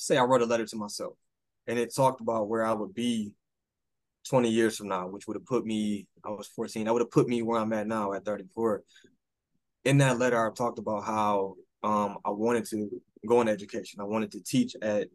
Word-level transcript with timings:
say 0.00 0.16
I 0.16 0.24
wrote 0.24 0.42
a 0.42 0.46
letter 0.46 0.66
to 0.66 0.76
myself, 0.76 1.14
and 1.66 1.78
it 1.78 1.94
talked 1.94 2.20
about 2.20 2.48
where 2.48 2.64
I 2.64 2.72
would 2.72 2.94
be 2.94 3.34
20 4.28 4.50
years 4.50 4.76
from 4.76 4.88
now, 4.88 5.06
which 5.08 5.26
would 5.26 5.36
have 5.36 5.46
put 5.46 5.64
me. 5.64 6.06
I 6.24 6.30
was 6.30 6.48
14. 6.48 6.84
That 6.84 6.92
would 6.92 7.02
have 7.02 7.10
put 7.10 7.28
me 7.28 7.42
where 7.42 7.60
I'm 7.60 7.72
at 7.72 7.86
now 7.86 8.12
at 8.12 8.24
34. 8.24 8.82
In 9.84 9.98
that 9.98 10.18
letter, 10.18 10.44
I 10.44 10.52
talked 10.52 10.78
about 10.78 11.04
how 11.04 11.54
um, 11.82 12.18
I 12.24 12.30
wanted 12.30 12.66
to 12.66 13.00
go 13.26 13.40
in 13.40 13.48
education. 13.48 14.00
I 14.00 14.04
wanted 14.04 14.32
to 14.32 14.42
teach 14.42 14.74
at 14.82 15.08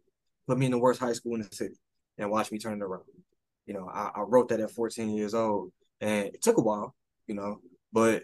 put 0.46 0.58
me 0.58 0.66
in 0.66 0.72
the 0.72 0.78
worst 0.78 1.00
high 1.00 1.12
school 1.12 1.34
in 1.34 1.42
the 1.42 1.54
city 1.54 1.74
and 2.18 2.30
watch 2.30 2.52
me 2.52 2.58
turn 2.58 2.80
it 2.80 2.84
around. 2.84 3.02
You 3.66 3.74
know, 3.74 3.88
I, 3.92 4.10
I 4.14 4.20
wrote 4.20 4.48
that 4.48 4.60
at 4.60 4.70
14 4.70 5.10
years 5.10 5.34
old, 5.34 5.72
and 6.00 6.26
it 6.26 6.42
took 6.42 6.58
a 6.58 6.62
while. 6.62 6.94
You 7.26 7.34
know, 7.34 7.60
but 7.92 8.22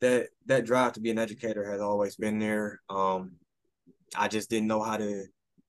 that 0.00 0.28
that 0.46 0.64
drive 0.64 0.94
to 0.94 1.00
be 1.00 1.10
an 1.10 1.18
educator 1.18 1.70
has 1.70 1.80
always 1.80 2.16
been 2.16 2.38
there. 2.38 2.80
Um, 2.88 3.32
I 4.16 4.28
just 4.28 4.50
didn't 4.50 4.68
know 4.68 4.82
how 4.82 4.96
to 4.96 5.24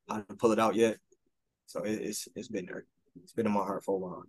how 0.08 0.22
to 0.22 0.36
pull 0.36 0.52
it 0.52 0.60
out 0.60 0.76
yet. 0.76 0.98
So 1.66 1.84
it, 1.84 1.94
it's 1.96 2.28
it's 2.36 2.48
been 2.48 2.66
there. 2.66 2.86
It's 3.24 3.34
been 3.34 3.46
in 3.46 3.52
my 3.52 3.60
heart 3.60 3.84
for 3.84 3.96
a 3.96 4.00
while. 4.00 4.24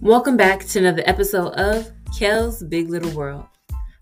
Welcome 0.00 0.36
back 0.36 0.66
to 0.66 0.78
another 0.80 1.02
episode 1.06 1.52
of 1.54 1.90
Kel's 2.18 2.62
Big 2.64 2.90
Little 2.90 3.12
World. 3.12 3.46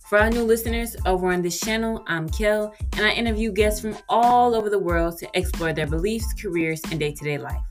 For 0.09 0.19
our 0.19 0.31
new 0.31 0.43
listeners 0.43 0.97
over 1.07 1.29
on 1.31 1.43
this 1.43 1.61
channel, 1.61 2.03
I'm 2.09 2.29
Kel, 2.29 2.75
and 2.97 3.07
I 3.07 3.13
interview 3.13 3.53
guests 3.53 3.81
from 3.81 3.97
all 4.09 4.57
over 4.57 4.69
the 4.69 4.79
world 4.79 5.19
to 5.19 5.29
explore 5.35 5.73
their 5.73 5.87
beliefs, 5.87 6.33
careers, 6.33 6.81
and 6.91 6.99
day 6.99 7.13
to 7.13 7.25
day 7.25 7.39
life, 7.39 7.63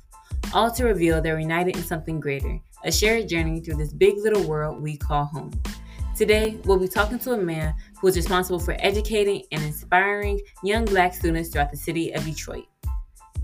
all 0.54 0.72
to 0.72 0.86
reveal 0.86 1.22
they're 1.22 1.40
united 1.40 1.76
in 1.76 1.84
something 1.84 2.22
greater, 2.22 2.58
a 2.86 2.92
shared 2.92 3.28
journey 3.28 3.59
through 3.59 3.76
this 3.76 3.92
big 3.92 4.16
little 4.20 4.48
world 4.48 4.82
we 4.82 4.96
call 4.96 5.26
home. 5.26 5.52
Today, 6.20 6.58
we'll 6.66 6.78
be 6.78 6.90
talking 6.90 7.18
to 7.20 7.32
a 7.32 7.38
man 7.38 7.73
who 8.02 8.08
is 8.09 8.18
responsible 8.18 8.59
for 8.59 8.76
educating 8.80 9.41
and 9.54 9.64
inspiring 9.64 10.42
young 10.66 10.84
black 10.84 11.14
students 11.14 11.48
throughout 11.48 11.72
the 11.72 11.78
city 11.78 12.12
of 12.12 12.25
Detroit. 12.25 12.66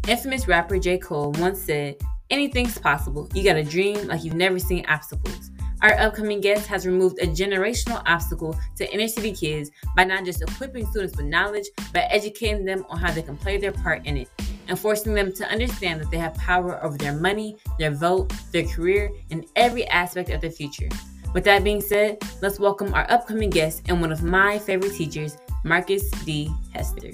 Infamous 0.10 0.46
rapper 0.46 0.78
J. 0.78 0.98
Cole 0.98 1.32
once 1.38 1.62
said, 1.62 1.96
Anything's 2.30 2.78
possible. 2.78 3.30
You 3.34 3.46
got 3.46 3.56
a 3.56 3.64
dream 3.64 4.10
like 4.10 4.26
you've 4.26 4.34
never 4.34 4.60
seen 4.60 4.86
obstacles. 4.90 5.52
Our 5.84 5.94
upcoming 5.94 6.42
guest 6.42 6.68
has 6.68 6.86
removed 6.86 7.18
a 7.20 7.28
generational 7.28 8.04
obstacle 8.06 8.60
to 8.76 8.94
inner 8.94 9.08
city 9.08 9.32
kids 9.32 9.72
by 9.96 10.04
not 10.04 10.26
just 10.26 10.42
equipping 10.42 10.86
students 10.88 11.16
with 11.16 11.28
knowledge, 11.28 11.70
but 11.94 12.04
educating 12.10 12.66
them 12.66 12.86
on 12.90 13.00
how 13.00 13.14
they 13.14 13.22
can 13.22 13.38
play 13.38 13.58
their 13.58 13.72
part 13.72 14.06
in 14.06 14.18
it 14.18 14.30
and 14.68 14.78
forcing 14.78 15.14
them 15.14 15.32
to 15.32 15.48
understand 15.48 16.02
that 16.02 16.12
they 16.12 16.18
have 16.18 16.34
power 16.34 16.84
over 16.84 16.98
their 16.98 17.14
money, 17.14 17.56
their 17.80 17.92
vote, 17.92 18.34
their 18.52 18.68
career, 18.68 19.12
and 19.32 19.46
every 19.56 19.88
aspect 19.88 20.30
of 20.30 20.42
their 20.42 20.52
future. 20.52 20.90
With 21.36 21.44
that 21.44 21.66
being 21.66 21.82
said, 21.82 22.20
let's 22.42 22.62
welcome 22.62 22.94
our 22.94 23.06
upcoming 23.12 23.50
guest 23.50 23.82
and 23.90 24.00
one 24.00 24.14
of 24.14 24.24
my 24.24 24.58
favorite 24.58 24.94
teachers, 24.94 25.36
Marcus 25.66 26.10
D. 26.24 26.50
Hester. 26.74 27.12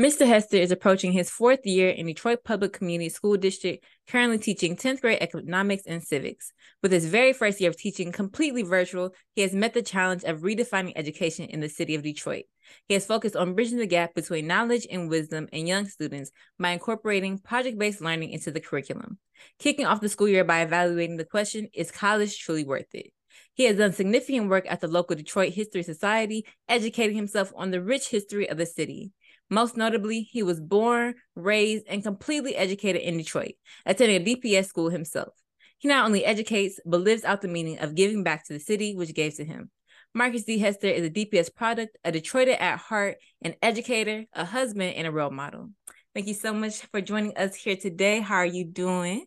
Mr. 0.00 0.26
Hester 0.26 0.56
is 0.56 0.72
approaching 0.72 1.12
his 1.12 1.30
fourth 1.30 1.64
year 1.64 1.90
in 1.90 2.06
Detroit 2.06 2.42
Public 2.42 2.72
Community 2.72 3.08
School 3.08 3.36
District, 3.36 3.84
currently 4.08 4.38
teaching 4.38 4.74
10th 4.74 5.00
grade 5.00 5.18
economics 5.20 5.84
and 5.86 6.02
civics. 6.02 6.52
With 6.82 6.90
his 6.90 7.06
very 7.06 7.32
first 7.32 7.60
year 7.60 7.70
of 7.70 7.76
teaching 7.76 8.10
completely 8.10 8.64
virtual, 8.64 9.14
he 9.36 9.42
has 9.42 9.54
met 9.54 9.74
the 9.74 9.82
challenge 9.82 10.24
of 10.24 10.40
redefining 10.40 10.94
education 10.96 11.44
in 11.44 11.60
the 11.60 11.68
city 11.68 11.94
of 11.94 12.02
Detroit. 12.02 12.46
He 12.88 12.94
has 12.94 13.06
focused 13.06 13.36
on 13.36 13.54
bridging 13.54 13.78
the 13.78 13.86
gap 13.86 14.14
between 14.14 14.46
knowledge 14.46 14.86
and 14.90 15.08
wisdom 15.08 15.48
in 15.52 15.66
young 15.66 15.86
students 15.86 16.30
by 16.58 16.70
incorporating 16.70 17.38
project 17.38 17.78
based 17.78 18.00
learning 18.00 18.30
into 18.30 18.50
the 18.50 18.60
curriculum. 18.60 19.18
Kicking 19.58 19.86
off 19.86 20.00
the 20.00 20.08
school 20.08 20.28
year 20.28 20.44
by 20.44 20.60
evaluating 20.60 21.16
the 21.16 21.24
question 21.24 21.68
Is 21.72 21.90
college 21.90 22.38
truly 22.38 22.64
worth 22.64 22.94
it? 22.94 23.12
He 23.54 23.64
has 23.64 23.76
done 23.76 23.92
significant 23.92 24.48
work 24.48 24.66
at 24.68 24.80
the 24.80 24.88
local 24.88 25.16
Detroit 25.16 25.52
History 25.52 25.82
Society, 25.82 26.46
educating 26.68 27.16
himself 27.16 27.52
on 27.56 27.70
the 27.70 27.82
rich 27.82 28.08
history 28.08 28.48
of 28.48 28.58
the 28.58 28.66
city. 28.66 29.12
Most 29.50 29.76
notably, 29.76 30.22
he 30.22 30.42
was 30.42 30.60
born, 30.60 31.14
raised, 31.34 31.84
and 31.86 32.02
completely 32.02 32.56
educated 32.56 33.02
in 33.02 33.18
Detroit, 33.18 33.52
attending 33.84 34.22
a 34.22 34.24
DPS 34.24 34.66
school 34.66 34.88
himself. 34.88 35.34
He 35.76 35.88
not 35.88 36.06
only 36.06 36.24
educates, 36.24 36.80
but 36.86 37.00
lives 37.00 37.24
out 37.24 37.42
the 37.42 37.48
meaning 37.48 37.78
of 37.80 37.94
giving 37.94 38.22
back 38.22 38.46
to 38.46 38.54
the 38.54 38.60
city 38.60 38.94
which 38.94 39.14
gave 39.14 39.34
to 39.34 39.44
him. 39.44 39.70
Marcus 40.14 40.44
D. 40.44 40.58
Hester 40.58 40.88
is 40.88 41.06
a 41.06 41.10
DPS 41.10 41.54
product, 41.54 41.96
a 42.04 42.12
Detroiter 42.12 42.60
at 42.60 42.78
heart, 42.78 43.16
an 43.40 43.54
educator, 43.62 44.26
a 44.34 44.44
husband, 44.44 44.94
and 44.94 45.06
a 45.06 45.10
role 45.10 45.30
model. 45.30 45.70
Thank 46.14 46.26
you 46.26 46.34
so 46.34 46.52
much 46.52 46.82
for 46.86 47.00
joining 47.00 47.34
us 47.38 47.54
here 47.54 47.76
today. 47.76 48.20
How 48.20 48.36
are 48.36 48.46
you 48.46 48.66
doing? 48.66 49.24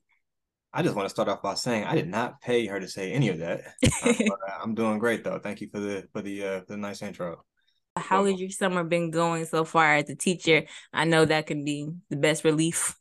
I 0.71 0.83
just 0.83 0.95
want 0.95 1.05
to 1.05 1.09
start 1.09 1.27
off 1.29 1.41
by 1.41 1.55
saying 1.55 1.85
I 1.85 1.95
did 1.95 2.09
not 2.09 2.39
pay 2.41 2.67
her 2.67 2.79
to 2.79 2.87
say 2.87 3.13
any 3.13 3.29
of 3.29 3.39
that. 3.39 3.61
uh, 4.03 4.13
I'm 4.61 4.75
doing 4.75 4.99
great 4.99 5.23
though. 5.23 5.39
Thank 5.39 5.61
you 5.61 5.69
for 5.71 5.79
the 5.79 6.07
for 6.11 6.21
the 6.21 6.45
uh, 6.45 6.61
the 6.67 6.77
nice 6.77 7.01
intro. 7.01 7.43
How 7.95 8.25
has 8.25 8.39
your 8.39 8.49
summer 8.49 8.83
been 8.83 9.09
going 9.09 9.45
so 9.45 9.63
far 9.63 9.95
as 9.95 10.09
a 10.09 10.15
teacher? 10.15 10.65
I 10.93 11.05
know 11.05 11.23
that 11.23 11.47
can 11.47 11.63
be 11.63 11.89
the 12.09 12.17
best 12.17 12.43
relief. 12.43 12.95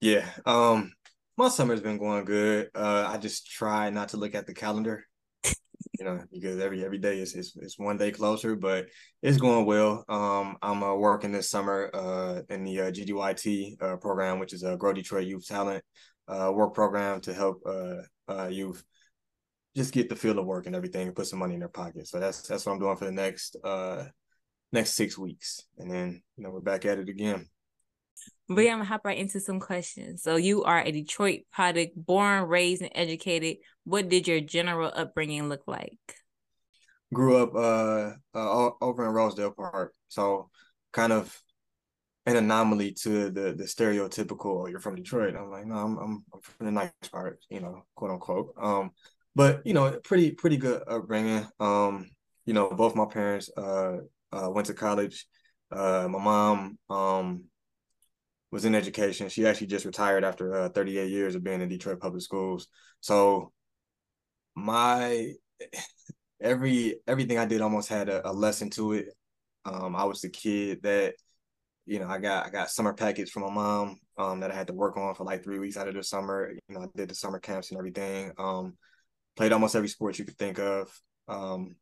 Yeah. 0.00 0.26
Um 0.44 0.92
my 1.38 1.48
summer's 1.48 1.80
been 1.80 1.98
going 1.98 2.24
good. 2.24 2.68
Uh 2.74 3.08
I 3.08 3.16
just 3.16 3.48
try 3.48 3.90
not 3.90 4.08
to 4.08 4.16
look 4.16 4.34
at 4.34 4.46
the 4.46 4.54
calendar. 4.54 5.06
You 6.02 6.08
know, 6.08 6.20
because 6.32 6.58
every 6.58 6.84
every 6.84 6.98
day 6.98 7.20
is, 7.20 7.34
is 7.36 7.56
is 7.56 7.78
one 7.78 7.96
day 7.96 8.10
closer, 8.10 8.56
but 8.56 8.86
it's 9.22 9.36
going 9.36 9.66
well. 9.66 10.04
Um 10.08 10.56
I'm 10.60 10.82
uh, 10.82 10.96
working 10.96 11.30
this 11.30 11.48
summer 11.48 11.90
uh 11.94 12.42
in 12.50 12.64
the 12.64 12.80
uh, 12.80 12.90
GDYT 12.90 13.80
uh, 13.80 13.96
program, 13.98 14.40
which 14.40 14.52
is 14.52 14.64
a 14.64 14.76
Grow 14.76 14.92
Detroit 14.92 15.28
Youth 15.28 15.46
Talent 15.46 15.84
uh 16.26 16.50
work 16.52 16.74
program 16.74 17.20
to 17.20 17.32
help 17.32 17.62
uh, 17.66 18.02
uh 18.28 18.48
youth 18.48 18.82
just 19.76 19.92
get 19.92 20.08
the 20.08 20.16
feel 20.16 20.38
of 20.38 20.46
work 20.46 20.66
and 20.66 20.74
everything 20.74 21.06
and 21.06 21.16
put 21.16 21.28
some 21.28 21.38
money 21.38 21.54
in 21.54 21.60
their 21.60 21.68
pocket. 21.68 22.08
So 22.08 22.18
that's 22.18 22.42
that's 22.42 22.66
what 22.66 22.72
I'm 22.72 22.80
doing 22.80 22.96
for 22.96 23.04
the 23.04 23.12
next 23.12 23.56
uh 23.62 24.06
next 24.72 24.94
six 24.94 25.16
weeks. 25.16 25.62
And 25.78 25.88
then, 25.88 26.20
you 26.36 26.42
know, 26.42 26.50
we're 26.50 26.60
back 26.60 26.84
at 26.84 26.98
it 26.98 27.08
again. 27.08 27.46
But 28.48 28.62
yeah, 28.62 28.72
I'm 28.72 28.78
gonna 28.78 28.88
hop 28.88 29.04
right 29.04 29.18
into 29.18 29.40
some 29.40 29.60
questions. 29.60 30.22
So 30.22 30.36
you 30.36 30.64
are 30.64 30.82
a 30.82 30.90
Detroit 30.90 31.42
product, 31.52 31.92
born, 31.96 32.48
raised, 32.48 32.82
and 32.82 32.92
educated. 32.94 33.58
What 33.84 34.08
did 34.08 34.28
your 34.28 34.40
general 34.40 34.92
upbringing 34.94 35.48
look 35.48 35.62
like? 35.66 35.98
Grew 37.12 37.36
up 37.36 37.54
uh, 37.54 38.12
uh 38.38 38.70
over 38.80 39.06
in 39.06 39.12
Rosedale 39.12 39.52
Park. 39.52 39.94
So 40.08 40.50
kind 40.92 41.12
of 41.12 41.38
an 42.26 42.36
anomaly 42.36 42.92
to 42.92 43.30
the 43.30 43.52
the 43.52 43.64
stereotypical 43.64 44.62
oh, 44.62 44.66
you're 44.66 44.80
from 44.80 44.96
Detroit. 44.96 45.34
I'm 45.36 45.50
like, 45.50 45.66
no, 45.66 45.76
I'm 45.76 45.98
I'm, 45.98 46.24
I'm 46.32 46.40
from 46.40 46.66
the 46.66 46.72
nice 46.72 46.90
part, 47.10 47.40
you 47.50 47.60
know, 47.60 47.84
quote 47.94 48.10
unquote. 48.10 48.54
Um 48.60 48.90
but 49.34 49.66
you 49.66 49.74
know, 49.74 49.98
pretty 50.04 50.32
pretty 50.32 50.56
good 50.56 50.82
upbringing. 50.86 51.46
Um, 51.58 52.10
you 52.44 52.54
know, 52.54 52.68
both 52.70 52.94
my 52.94 53.06
parents 53.06 53.50
uh, 53.56 53.98
uh 54.32 54.50
went 54.50 54.66
to 54.66 54.74
college. 54.74 55.26
Uh, 55.70 56.06
my 56.08 56.18
mom 56.18 56.78
um 56.90 57.44
was 58.52 58.66
in 58.66 58.74
education. 58.74 59.30
She 59.30 59.46
actually 59.46 59.66
just 59.68 59.86
retired 59.86 60.24
after 60.24 60.54
uh, 60.54 60.68
38 60.68 61.10
years 61.10 61.34
of 61.34 61.42
being 61.42 61.62
in 61.62 61.68
Detroit 61.68 61.98
public 61.98 62.22
schools. 62.22 62.68
So 63.00 63.50
my 64.54 65.32
every 66.40 67.00
everything 67.08 67.38
I 67.38 67.46
did 67.46 67.62
almost 67.62 67.88
had 67.88 68.08
a, 68.08 68.28
a 68.28 68.32
lesson 68.32 68.70
to 68.70 68.92
it. 68.92 69.06
Um, 69.64 69.96
I 69.96 70.04
was 70.04 70.20
the 70.20 70.28
kid 70.28 70.82
that 70.82 71.14
you 71.86 71.98
know 71.98 72.06
I 72.08 72.18
got 72.18 72.46
I 72.46 72.50
got 72.50 72.70
summer 72.70 72.92
packets 72.92 73.30
from 73.30 73.44
my 73.44 73.50
mom 73.50 73.96
um, 74.18 74.40
that 74.40 74.50
I 74.50 74.54
had 74.54 74.66
to 74.66 74.74
work 74.74 74.96
on 74.98 75.14
for 75.14 75.24
like 75.24 75.42
three 75.42 75.58
weeks 75.58 75.78
out 75.78 75.88
of 75.88 75.94
the 75.94 76.02
summer. 76.02 76.52
You 76.68 76.74
know, 76.74 76.82
I 76.82 76.86
did 76.94 77.08
the 77.08 77.14
summer 77.14 77.40
camps 77.40 77.70
and 77.70 77.78
everything. 77.78 78.32
Um, 78.38 78.76
played 79.34 79.52
almost 79.52 79.74
every 79.74 79.88
sport 79.88 80.18
you 80.18 80.26
could 80.26 80.38
think 80.38 80.58
of. 80.58 80.92
Um, 81.26 81.76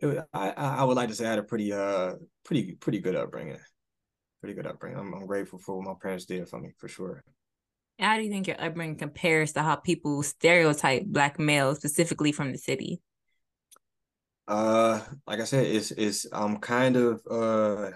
it, 0.00 0.24
I 0.32 0.50
I 0.50 0.84
would 0.84 0.96
like 0.96 1.10
to 1.10 1.14
say 1.14 1.26
I 1.26 1.30
had 1.30 1.38
a 1.38 1.44
pretty 1.44 1.74
uh 1.74 2.14
pretty 2.44 2.72
pretty 2.72 3.00
good 3.00 3.16
upbringing, 3.16 3.58
pretty 4.44 4.54
good 4.54 4.66
upbringing. 4.66 4.98
I'm 4.98 5.14
I'm 5.14 5.26
grateful 5.26 5.58
for 5.58 5.78
what 5.78 5.86
my 5.86 5.94
parents 6.02 6.26
did 6.26 6.46
for 6.46 6.60
me 6.60 6.68
for 6.76 6.86
sure. 6.86 7.24
How 7.98 8.18
do 8.18 8.22
you 8.22 8.28
think 8.28 8.46
your 8.46 8.60
upbringing 8.60 8.98
compares 8.98 9.54
to 9.54 9.62
how 9.62 9.76
people 9.76 10.22
stereotype 10.22 11.06
black 11.06 11.38
males, 11.38 11.78
specifically 11.78 12.30
from 12.30 12.52
the 12.52 12.58
city? 12.58 13.00
Uh, 14.46 15.00
like 15.26 15.40
I 15.40 15.44
said, 15.44 15.64
it's 15.64 15.92
it's 15.92 16.26
I'm 16.30 16.58
kind 16.58 16.96
of 16.96 17.22
uh 17.30 17.92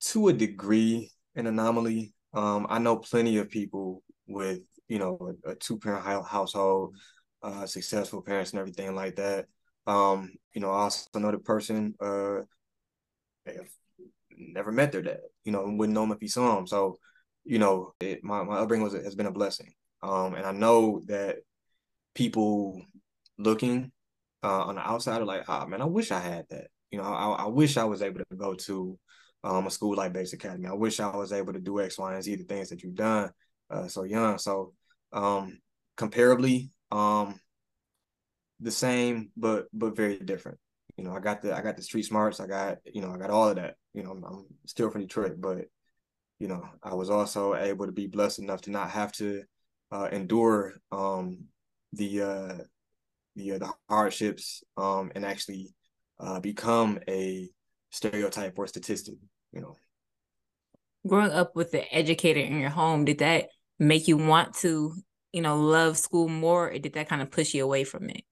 to 0.00 0.28
a 0.28 0.32
degree 0.32 1.10
an 1.34 1.46
anomaly. 1.46 2.14
Um, 2.32 2.66
I 2.70 2.78
know 2.78 2.96
plenty 2.96 3.36
of 3.36 3.50
people 3.50 4.02
with 4.26 4.60
you 4.88 4.98
know 4.98 5.34
a, 5.44 5.50
a 5.50 5.54
two 5.56 5.78
parent 5.78 6.06
household, 6.26 6.96
uh, 7.42 7.66
successful 7.66 8.22
parents 8.22 8.52
and 8.52 8.60
everything 8.60 8.94
like 8.94 9.16
that. 9.16 9.44
Um, 9.86 10.32
you 10.54 10.62
know, 10.62 10.70
I 10.70 10.84
also 10.84 11.18
know 11.18 11.32
the 11.32 11.38
person 11.38 11.96
uh, 12.00 12.40
never 14.52 14.72
met 14.72 14.92
their 14.92 15.02
dad. 15.02 15.20
You 15.44 15.52
know, 15.52 15.64
wouldn't 15.64 15.94
know 15.94 16.04
him 16.04 16.12
if 16.12 16.20
he 16.20 16.28
saw 16.28 16.58
him. 16.58 16.66
So, 16.66 16.98
you 17.44 17.58
know, 17.58 17.94
it, 18.00 18.22
my 18.24 18.42
my 18.42 18.58
upbringing 18.58 18.84
was 18.84 18.94
has 18.94 19.14
been 19.14 19.26
a 19.26 19.32
blessing. 19.32 19.72
Um, 20.02 20.34
and 20.34 20.46
I 20.46 20.52
know 20.52 21.02
that 21.06 21.38
people 22.14 22.82
looking 23.38 23.92
uh, 24.42 24.64
on 24.64 24.76
the 24.76 24.80
outside 24.80 25.20
are 25.20 25.26
like, 25.26 25.44
ah, 25.48 25.66
man, 25.66 25.82
I 25.82 25.86
wish 25.86 26.10
I 26.10 26.20
had 26.20 26.46
that. 26.50 26.68
You 26.90 26.98
know, 26.98 27.04
I, 27.04 27.44
I 27.44 27.46
wish 27.46 27.76
I 27.76 27.84
was 27.84 28.02
able 28.02 28.20
to 28.20 28.36
go 28.36 28.54
to 28.54 28.98
um, 29.44 29.66
a 29.66 29.70
school 29.70 29.94
like 29.94 30.12
Bates 30.12 30.32
Academy. 30.32 30.66
I 30.66 30.72
wish 30.72 31.00
I 31.00 31.14
was 31.14 31.32
able 31.32 31.52
to 31.52 31.60
do 31.60 31.80
X, 31.80 31.98
Y, 31.98 32.14
and 32.14 32.22
Z, 32.22 32.36
the 32.36 32.44
things 32.44 32.68
that 32.70 32.82
you've 32.82 32.94
done 32.94 33.30
uh, 33.70 33.88
so 33.88 34.04
young. 34.04 34.38
So 34.38 34.72
um, 35.12 35.58
comparably 35.96 36.70
um, 36.90 37.40
the 38.60 38.70
same, 38.70 39.30
but 39.36 39.66
but 39.72 39.96
very 39.96 40.18
different. 40.18 40.58
You 40.96 41.04
know, 41.04 41.14
I 41.14 41.20
got 41.20 41.42
the 41.42 41.56
I 41.56 41.62
got 41.62 41.76
the 41.76 41.82
street 41.82 42.04
smarts. 42.04 42.40
I 42.40 42.46
got 42.46 42.78
you 42.84 43.00
know 43.00 43.12
I 43.12 43.18
got 43.18 43.30
all 43.30 43.48
of 43.48 43.56
that. 43.56 43.76
You 43.94 44.04
know, 44.04 44.12
I'm, 44.12 44.46
still 44.66 44.90
from 44.90 45.02
Detroit, 45.02 45.40
but 45.40 45.66
you 46.38 46.48
know 46.48 46.62
I 46.82 46.94
was 46.94 47.10
also 47.10 47.54
able 47.54 47.86
to 47.86 47.92
be 47.92 48.06
blessed 48.06 48.38
enough 48.38 48.62
to 48.62 48.70
not 48.70 48.90
have 48.90 49.12
to 49.12 49.42
uh, 49.92 50.08
endure 50.12 50.74
um, 50.92 51.44
the 51.92 52.22
uh, 52.22 52.58
the 53.36 53.52
uh, 53.52 53.58
the 53.58 53.72
hardships 53.88 54.62
um, 54.76 55.10
and 55.14 55.24
actually 55.24 55.74
uh, 56.18 56.40
become 56.40 56.98
a 57.08 57.48
stereotype 57.90 58.58
or 58.58 58.66
statistic. 58.66 59.14
You 59.52 59.62
know, 59.62 59.76
growing 61.06 61.32
up 61.32 61.56
with 61.56 61.72
the 61.72 61.92
educator 61.94 62.40
in 62.40 62.60
your 62.60 62.70
home, 62.70 63.04
did 63.04 63.18
that 63.18 63.48
make 63.78 64.08
you 64.08 64.16
want 64.16 64.54
to 64.56 64.94
you 65.32 65.42
know 65.42 65.58
love 65.58 65.98
school 65.98 66.28
more, 66.28 66.70
or 66.70 66.78
did 66.78 66.94
that 66.94 67.08
kind 67.08 67.22
of 67.22 67.30
push 67.30 67.54
you 67.54 67.64
away 67.64 67.84
from 67.84 68.08
it? 68.10 68.22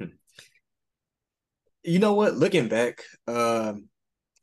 Hmm. 0.00 0.06
You 1.84 1.98
know 1.98 2.14
what? 2.14 2.34
Looking 2.34 2.68
back, 2.68 3.02
um, 3.26 3.88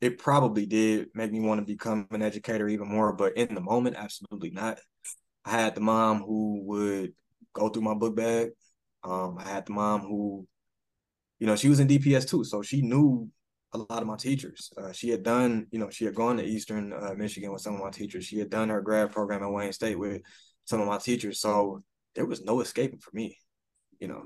it 0.00 0.18
probably 0.18 0.66
did 0.66 1.08
make 1.14 1.32
me 1.32 1.40
want 1.40 1.60
to 1.60 1.66
become 1.66 2.06
an 2.10 2.22
educator 2.22 2.68
even 2.68 2.88
more. 2.88 3.12
But 3.12 3.36
in 3.36 3.54
the 3.54 3.60
moment, 3.60 3.96
absolutely 3.96 4.50
not. 4.50 4.78
I 5.44 5.50
had 5.50 5.74
the 5.74 5.80
mom 5.80 6.22
who 6.22 6.62
would 6.64 7.14
go 7.54 7.68
through 7.68 7.82
my 7.82 7.94
book 7.94 8.16
bag. 8.16 8.50
Um, 9.02 9.38
I 9.38 9.48
had 9.48 9.66
the 9.66 9.72
mom 9.72 10.00
who, 10.02 10.46
you 11.38 11.46
know, 11.46 11.56
she 11.56 11.68
was 11.68 11.80
in 11.80 11.88
DPS 11.88 12.28
too, 12.28 12.44
so 12.44 12.62
she 12.62 12.82
knew 12.82 13.30
a 13.72 13.78
lot 13.78 14.02
of 14.02 14.06
my 14.06 14.16
teachers. 14.16 14.72
Uh, 14.76 14.92
she 14.92 15.08
had 15.08 15.22
done, 15.22 15.66
you 15.70 15.78
know, 15.78 15.88
she 15.90 16.04
had 16.04 16.14
gone 16.14 16.36
to 16.36 16.44
Eastern 16.44 16.92
uh, 16.92 17.14
Michigan 17.16 17.52
with 17.52 17.62
some 17.62 17.74
of 17.74 17.80
my 17.80 17.90
teachers. 17.90 18.24
She 18.24 18.38
had 18.38 18.50
done 18.50 18.68
her 18.68 18.80
grad 18.80 19.12
program 19.12 19.42
at 19.42 19.50
Wayne 19.50 19.72
State 19.72 19.98
with 19.98 20.22
some 20.64 20.80
of 20.80 20.86
my 20.86 20.98
teachers. 20.98 21.40
So 21.40 21.82
there 22.14 22.26
was 22.26 22.42
no 22.42 22.60
escaping 22.60 22.98
for 22.98 23.10
me. 23.12 23.38
You 24.00 24.08
know, 24.08 24.22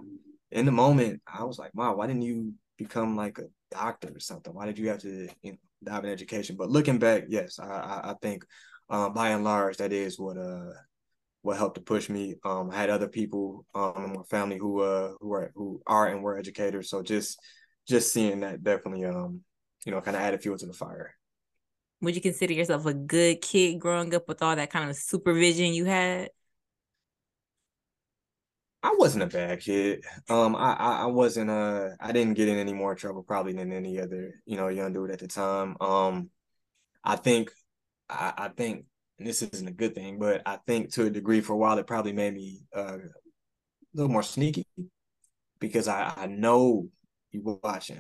in 0.51 0.67
the 0.67 0.73
moment, 0.73 1.21
I 1.27 1.45
was 1.45 1.59
like, 1.59 1.73
"Wow, 1.75 1.97
why 1.97 2.07
didn't 2.07 2.23
you 2.23 2.55
become 2.81 3.17
like 3.17 3.39
a 3.39 3.45
doctor 3.71 4.11
or 4.15 4.21
something? 4.21 4.55
Why 4.55 4.67
did 4.67 4.79
you 4.79 4.89
have 4.89 4.99
to, 5.01 5.29
you 5.43 5.53
know, 5.53 5.59
dive 5.85 6.05
in 6.05 6.11
education?" 6.11 6.57
But 6.57 6.71
looking 6.71 6.99
back, 6.99 7.25
yes, 7.29 7.59
I 7.59 7.67
I, 7.67 8.11
I 8.13 8.15
think 8.23 8.45
um, 8.91 9.13
by 9.15 9.31
and 9.31 9.45
large 9.45 9.77
that 9.79 9.93
is 9.93 10.19
what 10.19 10.37
uh 10.39 10.73
what 11.43 11.57
helped 11.57 11.77
to 11.77 11.81
push 11.83 12.09
me. 12.09 12.37
Um, 12.45 12.71
I 12.71 12.77
had 12.77 12.91
other 12.91 13.09
people 13.09 13.67
um, 13.75 14.05
in 14.05 14.13
my 14.15 14.23
family 14.31 14.59
who 14.59 14.81
uh 14.81 15.13
who 15.21 15.33
are 15.33 15.53
who 15.55 15.81
are 15.87 16.09
and 16.09 16.23
were 16.23 16.39
educators. 16.39 16.91
So 16.91 17.03
just 17.03 17.39
just 17.89 18.13
seeing 18.13 18.41
that 18.41 18.63
definitely 18.63 19.05
um 19.07 19.43
you 19.87 19.93
know 19.93 20.01
kind 20.01 20.17
of 20.17 20.23
added 20.23 20.43
fuel 20.43 20.59
to 20.59 20.67
the 20.67 20.73
fire. 20.73 21.15
Would 22.03 22.15
you 22.15 22.23
consider 22.23 22.55
yourself 22.55 22.87
a 22.87 22.95
good 22.95 23.43
kid 23.43 23.79
growing 23.79 24.15
up 24.15 24.27
with 24.27 24.43
all 24.43 24.57
that 24.57 24.71
kind 24.71 24.89
of 24.89 24.97
supervision 24.97 25.75
you 25.75 25.85
had? 25.85 26.31
I 28.83 28.95
wasn't 28.97 29.25
a 29.25 29.27
bad 29.27 29.61
kid. 29.61 30.05
Um, 30.29 30.57
I, 30.57 30.73
I, 30.73 31.03
I 31.03 31.07
wasn't 31.07 31.51
uh 31.51 31.91
I 32.01 32.13
didn't 32.13 32.35
get 32.35 32.49
in 32.49 32.57
any 32.59 32.73
more 32.73 32.95
trouble 32.95 33.23
probably 33.23 33.53
than 33.53 33.73
any 33.73 34.01
other 34.01 34.41
you 34.47 34.57
know 34.57 34.69
young 34.69 34.93
dude 34.93 35.11
at 35.11 35.19
the 35.19 35.29
time. 35.29 35.77
Um, 35.81 36.31
I 37.05 37.17
think 37.17 37.51
I, 38.09 38.33
I 38.37 38.49
think 38.49 38.87
and 39.19 39.29
this 39.29 39.43
isn't 39.43 39.69
a 39.69 39.73
good 39.73 39.95
thing, 39.95 40.19
but 40.19 40.43
I 40.47 40.59
think 40.67 40.93
to 40.95 41.07
a 41.07 41.11
degree 41.11 41.43
for 41.43 41.53
a 41.53 41.57
while 41.57 41.77
it 41.79 41.87
probably 41.87 42.13
made 42.13 42.35
me 42.35 42.63
uh, 42.75 42.97
a 42.97 43.95
little 43.95 44.11
more 44.11 44.23
sneaky 44.23 44.67
because 45.59 45.89
I, 45.89 46.13
I 46.17 46.27
know 46.27 46.89
you 47.31 47.43
were 47.43 47.59
watching. 47.63 47.99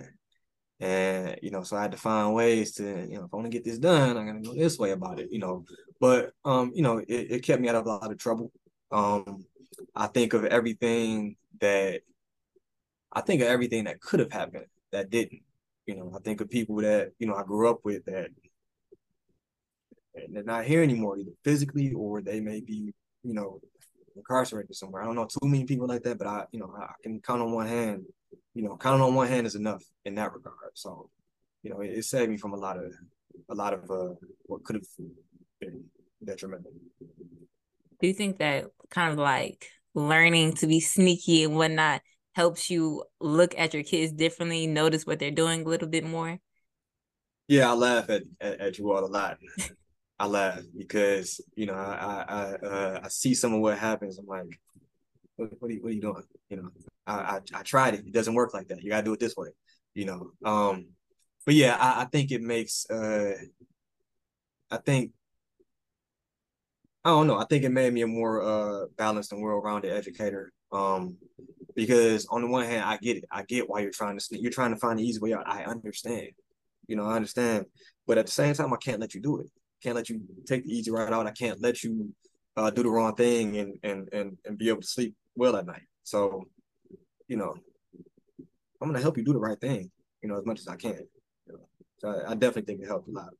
And, 0.80 1.38
you 1.42 1.50
know, 1.50 1.62
so 1.62 1.76
I 1.76 1.82
had 1.82 1.90
to 1.92 1.98
find 1.98 2.34
ways 2.34 2.72
to, 2.76 2.84
you 2.84 3.18
know, 3.18 3.24
if 3.24 3.34
I 3.34 3.36
want 3.36 3.44
to 3.44 3.50
get 3.50 3.64
this 3.64 3.78
done, 3.78 4.16
I'm 4.16 4.26
gonna 4.26 4.40
go 4.40 4.54
this 4.54 4.78
way 4.78 4.92
about 4.92 5.20
it, 5.20 5.28
you 5.30 5.38
know. 5.38 5.64
But 6.00 6.32
um, 6.44 6.72
you 6.74 6.82
know, 6.82 6.98
it, 6.98 7.06
it 7.08 7.42
kept 7.42 7.60
me 7.60 7.68
out 7.68 7.74
of 7.74 7.84
a 7.84 7.88
lot 7.88 8.10
of 8.10 8.16
trouble. 8.16 8.50
Um, 8.90 9.44
I 9.94 10.06
think 10.06 10.32
of 10.32 10.44
everything 10.44 11.36
that 11.60 12.00
I 13.12 13.20
think 13.20 13.42
of 13.42 13.48
everything 13.48 13.84
that 13.84 14.00
could 14.00 14.20
have 14.20 14.32
happened 14.32 14.66
that 14.92 15.10
didn't. 15.10 15.42
You 15.86 15.96
know, 15.96 16.12
I 16.14 16.20
think 16.20 16.40
of 16.40 16.50
people 16.50 16.76
that, 16.76 17.12
you 17.18 17.26
know, 17.26 17.34
I 17.34 17.42
grew 17.42 17.68
up 17.68 17.80
with 17.84 18.04
that 18.04 18.28
and 20.14 20.34
they're 20.34 20.42
not 20.42 20.64
here 20.64 20.82
anymore, 20.82 21.18
either 21.18 21.32
physically 21.44 21.92
or 21.92 22.20
they 22.20 22.40
may 22.40 22.60
be, 22.60 22.92
you 23.22 23.34
know, 23.34 23.60
incarcerated 24.16 24.74
somewhere. 24.74 25.02
I 25.02 25.06
don't 25.06 25.14
know 25.14 25.26
too 25.26 25.48
many 25.48 25.64
people 25.64 25.86
like 25.86 26.02
that, 26.02 26.18
but 26.18 26.26
I, 26.26 26.44
you 26.52 26.60
know, 26.60 26.74
I 26.78 26.92
can 27.02 27.20
count 27.20 27.42
on 27.42 27.52
one 27.52 27.66
hand. 27.66 28.04
You 28.54 28.62
know, 28.62 28.76
counting 28.76 29.02
on 29.02 29.14
one 29.14 29.28
hand 29.28 29.46
is 29.46 29.54
enough 29.54 29.82
in 30.04 30.16
that 30.16 30.32
regard. 30.32 30.56
So, 30.74 31.08
you 31.62 31.70
know, 31.70 31.80
it, 31.80 31.90
it 31.90 32.04
saved 32.04 32.30
me 32.30 32.36
from 32.36 32.52
a 32.52 32.56
lot 32.56 32.76
of 32.76 32.92
a 33.48 33.54
lot 33.54 33.72
of 33.72 33.90
uh, 33.90 34.14
what 34.42 34.64
could 34.64 34.76
have 34.76 35.08
been 35.60 35.84
detrimental. 36.24 36.72
Do 38.00 38.06
you 38.06 38.14
think 38.14 38.38
that 38.38 38.66
kind 38.90 39.12
of 39.12 39.18
like 39.18 39.68
learning 39.94 40.54
to 40.54 40.66
be 40.66 40.80
sneaky 40.80 41.44
and 41.44 41.56
whatnot 41.56 42.02
helps 42.32 42.70
you 42.70 43.04
look 43.20 43.54
at 43.58 43.74
your 43.74 43.82
kids 43.82 44.12
differently, 44.12 44.66
notice 44.66 45.06
what 45.06 45.18
they're 45.18 45.30
doing 45.30 45.62
a 45.62 45.68
little 45.68 45.88
bit 45.88 46.04
more? 46.04 46.38
Yeah, 47.48 47.70
I 47.70 47.74
laugh 47.74 48.08
at, 48.08 48.22
at, 48.40 48.60
at 48.60 48.78
you 48.78 48.92
all 48.92 49.04
a 49.04 49.06
lot. 49.06 49.38
I 50.18 50.26
laugh 50.26 50.60
because 50.76 51.40
you 51.54 51.66
know 51.66 51.74
I 51.74 52.24
I 52.28 52.66
uh, 52.66 53.00
I 53.04 53.08
see 53.08 53.34
some 53.34 53.54
of 53.54 53.60
what 53.60 53.78
happens. 53.78 54.18
I'm 54.18 54.26
like, 54.26 54.44
what, 55.36 55.50
what, 55.58 55.70
are 55.70 55.74
you 55.74 55.82
what 55.82 55.90
are 55.90 55.94
you 55.94 56.00
doing? 56.00 56.22
You 56.50 56.56
know, 56.58 56.70
I, 57.06 57.14
I, 57.14 57.40
I 57.54 57.62
tried 57.62 57.94
it. 57.94 58.06
It 58.06 58.12
doesn't 58.12 58.34
work 58.34 58.54
like 58.54 58.68
that. 58.68 58.82
You 58.82 58.90
gotta 58.90 59.02
do 59.02 59.14
it 59.14 59.20
this 59.20 59.34
way. 59.36 59.48
You 59.94 60.04
know. 60.04 60.30
Um, 60.44 60.88
but 61.46 61.54
yeah, 61.54 61.76
I, 61.80 62.02
I 62.02 62.04
think 62.04 62.30
it 62.30 62.42
makes. 62.42 62.88
Uh, 62.88 63.32
I 64.70 64.76
think. 64.76 65.12
I 67.04 67.10
don't 67.10 67.26
know. 67.26 67.38
I 67.38 67.46
think 67.46 67.64
it 67.64 67.70
made 67.70 67.92
me 67.92 68.02
a 68.02 68.06
more 68.06 68.42
uh 68.42 68.86
balanced 68.96 69.32
and 69.32 69.42
well-rounded 69.42 69.92
educator. 69.92 70.52
Um, 70.72 71.16
because 71.74 72.26
on 72.26 72.42
the 72.42 72.48
one 72.48 72.66
hand, 72.66 72.84
I 72.84 72.98
get 72.98 73.16
it. 73.16 73.24
I 73.30 73.42
get 73.44 73.68
why 73.68 73.80
you're 73.80 73.90
trying 73.90 74.18
to 74.18 74.24
you're 74.38 74.52
trying 74.52 74.74
to 74.74 74.80
find 74.80 74.98
the 74.98 75.04
easy 75.04 75.20
way 75.20 75.32
out. 75.32 75.48
I 75.48 75.64
understand. 75.64 76.30
You 76.86 76.96
know, 76.96 77.06
I 77.06 77.14
understand. 77.14 77.66
But 78.06 78.18
at 78.18 78.26
the 78.26 78.32
same 78.32 78.54
time, 78.54 78.72
I 78.72 78.76
can't 78.76 79.00
let 79.00 79.14
you 79.14 79.20
do 79.20 79.38
it 79.40 79.50
can't 79.82 79.96
let 79.96 80.08
you 80.08 80.20
take 80.46 80.64
the 80.64 80.72
easy 80.72 80.90
route 80.90 81.12
out. 81.12 81.26
I 81.26 81.32
can't 81.32 81.60
let 81.60 81.82
you 81.82 82.12
uh, 82.56 82.70
do 82.70 82.82
the 82.82 82.90
wrong 82.90 83.14
thing 83.14 83.56
and 83.58 83.78
and 83.82 84.08
and 84.12 84.38
and 84.44 84.58
be 84.58 84.68
able 84.68 84.82
to 84.82 84.86
sleep 84.86 85.14
well 85.34 85.56
at 85.56 85.66
night. 85.66 85.82
So, 86.04 86.44
you 87.28 87.36
know, 87.36 87.54
I'm 88.80 88.88
gonna 88.88 89.00
help 89.00 89.16
you 89.16 89.24
do 89.24 89.32
the 89.32 89.38
right 89.38 89.60
thing, 89.60 89.90
you 90.22 90.28
know, 90.28 90.36
as 90.36 90.46
much 90.46 90.60
as 90.60 90.68
I 90.68 90.76
can. 90.76 90.98
You 91.46 91.54
know? 91.54 91.68
So 91.98 92.08
I, 92.08 92.32
I 92.32 92.34
definitely 92.34 92.62
think 92.62 92.82
it 92.82 92.88
helped 92.88 93.08
a 93.08 93.12
lot. 93.12 93.30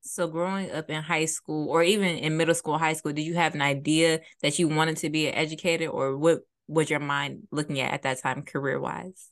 So 0.00 0.28
growing 0.28 0.70
up 0.70 0.90
in 0.90 1.02
high 1.02 1.24
school 1.24 1.68
or 1.68 1.82
even 1.82 2.16
in 2.16 2.36
middle 2.36 2.54
school, 2.54 2.78
high 2.78 2.92
school, 2.92 3.12
did 3.12 3.22
you 3.22 3.34
have 3.34 3.54
an 3.54 3.62
idea 3.62 4.20
that 4.42 4.58
you 4.58 4.68
wanted 4.68 4.98
to 4.98 5.10
be 5.10 5.28
an 5.28 5.34
educator 5.34 5.88
or 5.88 6.16
what 6.16 6.40
was 6.68 6.90
your 6.90 7.00
mind 7.00 7.46
looking 7.50 7.80
at 7.80 7.92
at 7.92 8.02
that 8.02 8.22
time 8.22 8.42
career 8.42 8.80
wise? 8.80 9.28